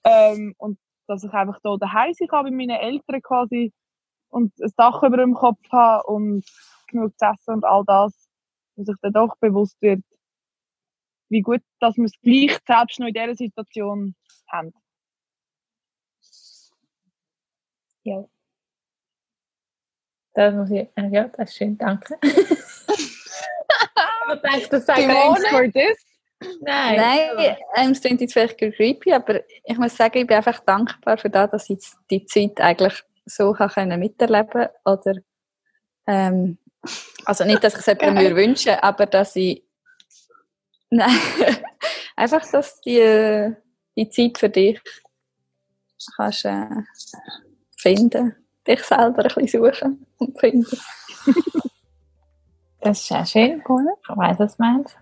[0.03, 0.77] ähm, und
[1.07, 3.71] dass ich einfach hier daheim sein kann bei meinen Eltern quasi
[4.29, 6.43] und ein Dach über dem Kopf habe und
[6.88, 8.27] genug zu essen und all das,
[8.75, 10.03] dass ich dann doch bewusst wird,
[11.29, 14.15] wie gut, dass wir es gleich selbst noch in dieser Situation
[14.47, 14.73] haben.
[20.34, 22.17] Das muss ich, ja, das ist schön, danke.
[22.23, 22.31] ich
[24.41, 25.45] denke, das sage Simone?
[25.49, 26.12] for this.
[26.61, 26.95] Nein.
[26.97, 31.17] Nein, ähm, es klingt jetzt vielleicht creepy, aber ich muss sagen, ich bin einfach dankbar
[31.17, 31.79] für das, dass ich
[32.09, 35.15] die Zeit eigentlich so kann können miterleben oder
[36.07, 36.57] ähm,
[37.25, 39.63] also nicht, dass ich es jemandem würde wünschen, aber dass ich
[40.89, 41.17] nein,
[42.15, 43.53] einfach, dass die,
[43.95, 44.81] die Zeit für dich
[46.15, 46.67] kannst äh,
[47.77, 48.35] finden,
[48.67, 50.77] dich selber ein bisschen suchen und finden.
[52.81, 53.59] Das ist auch schön.
[53.59, 54.97] Ich weiß, was du meinst.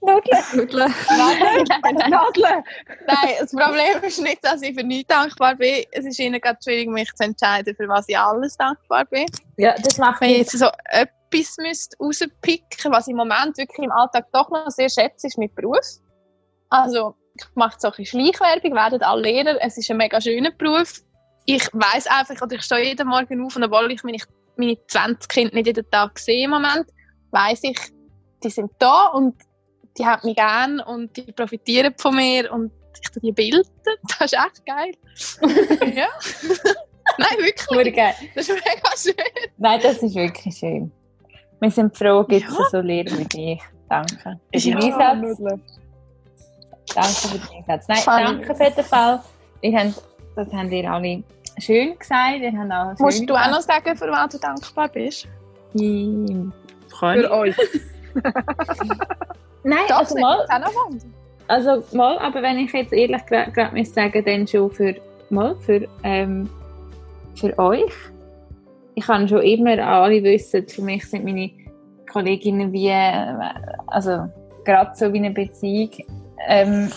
[0.00, 0.94] Nudeln.
[1.10, 2.64] Nadeln!
[3.06, 5.84] Nein, das Problem ist nicht, dass ich für nichts dankbar bin.
[5.90, 9.26] Es ist ihnen gerade schwierig, mich zu entscheiden, für was ich alles dankbar bin.
[9.56, 13.58] Ja, das macht Wenn ich mich jetzt so etwas müsste rauspicken was ich im Moment
[13.58, 15.98] wirklich im Alltag doch noch sehr schätze, ist mein Beruf.
[16.70, 19.58] Also, ich mache so ein bisschen Schleichwerbung, werden alle Lehrer.
[19.60, 21.02] Es ist ein mega schöner Beruf.
[21.44, 24.18] Ich weiß einfach, oder ich stehe jeden Morgen auf und obwohl ich meine,
[24.58, 26.86] meine 20 Kinder nicht jeden Tag sehe im Moment,
[27.30, 27.78] weiß ich,
[28.42, 29.34] die sind da und
[29.96, 32.70] die haben mich gern und die profitieren von mir und
[33.02, 33.62] ich tue die Bilder.
[34.18, 34.92] Das ist echt geil.
[35.94, 36.08] ja.
[37.18, 37.94] Nein, wirklich.
[37.96, 38.14] Geil.
[38.34, 39.48] Das ist mega schön.
[39.56, 40.92] Nein, das ist wirklich schön.
[41.60, 42.64] Wir sind froh, gibt es Ja.
[42.70, 43.62] so Lehrer wie dich.
[43.88, 44.38] Danke.
[44.52, 44.78] Für Ja.
[44.80, 45.60] den Einsatz.
[46.94, 47.88] Danke für den Einsatz.
[47.88, 48.24] Nein, Funny.
[48.24, 49.20] danke auf jeden Fall.
[49.62, 50.02] Ihr habt,
[50.36, 51.22] das habt ihr alle
[51.60, 52.40] schön gesagt.
[52.40, 55.28] Ihr habt auch Musst du auch noch sagen, für was du dankbar bist?
[55.74, 56.52] Ich?
[56.98, 57.56] Für euch.
[59.64, 60.46] Nein, Das also mal,
[61.48, 64.94] also mal, aber wenn ich jetzt ehrlich gerade muss sagen, dann schon für,
[65.30, 66.48] mal, für, ähm,
[67.34, 67.92] für euch.
[68.94, 71.50] Ich kann schon immer, alle wissen, für mich sind meine
[72.10, 73.34] Kolleginnen wie, äh,
[73.86, 74.28] also
[74.64, 75.90] gerade so wie eine Beziehung.
[76.46, 76.90] Ähm,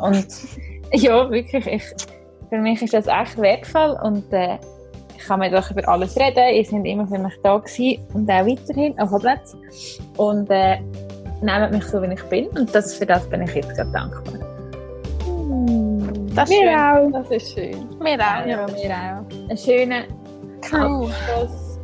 [0.00, 0.26] und
[0.92, 1.82] ja, wirklich, ich,
[2.52, 4.58] für mich ist das echt wertvoll und äh,
[5.16, 6.54] ich kann mit euch über alles reden.
[6.54, 9.56] Ihr seid immer für mich da gewesen und auch weiterhin auf dem Platz.
[10.18, 10.76] Und äh,
[11.40, 12.48] nehmt mich so, wie ich bin.
[12.48, 14.34] Und das, für das bin ich jetzt gerade dankbar.
[16.34, 16.78] Das ist Wir schön.
[16.78, 17.10] auch.
[17.12, 17.88] Das ist schön.
[18.00, 18.46] Wir auch.
[18.46, 19.48] Ja, wir auch.
[19.48, 20.04] Einen schönen
[20.70, 21.10] Cool.
[21.10, 21.78] Abschluss.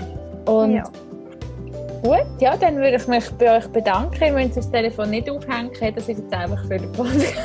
[0.45, 0.83] Und Ja.
[2.03, 4.23] gut, ja, dann würde ich mich bei euch bedanken.
[4.23, 7.39] Ihr müsst das Telefon nicht aufhängen, das ist jetzt einfach für den Podcast.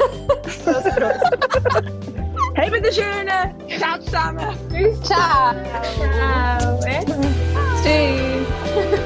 [2.55, 3.55] Hey, Petersione!
[3.79, 4.55] Ciao zusammen!
[4.69, 5.01] Tschüss!
[5.01, 5.55] Ciao!
[5.97, 6.79] Ciao.
[6.79, 7.03] Ciao.
[7.81, 8.99] Tschüss!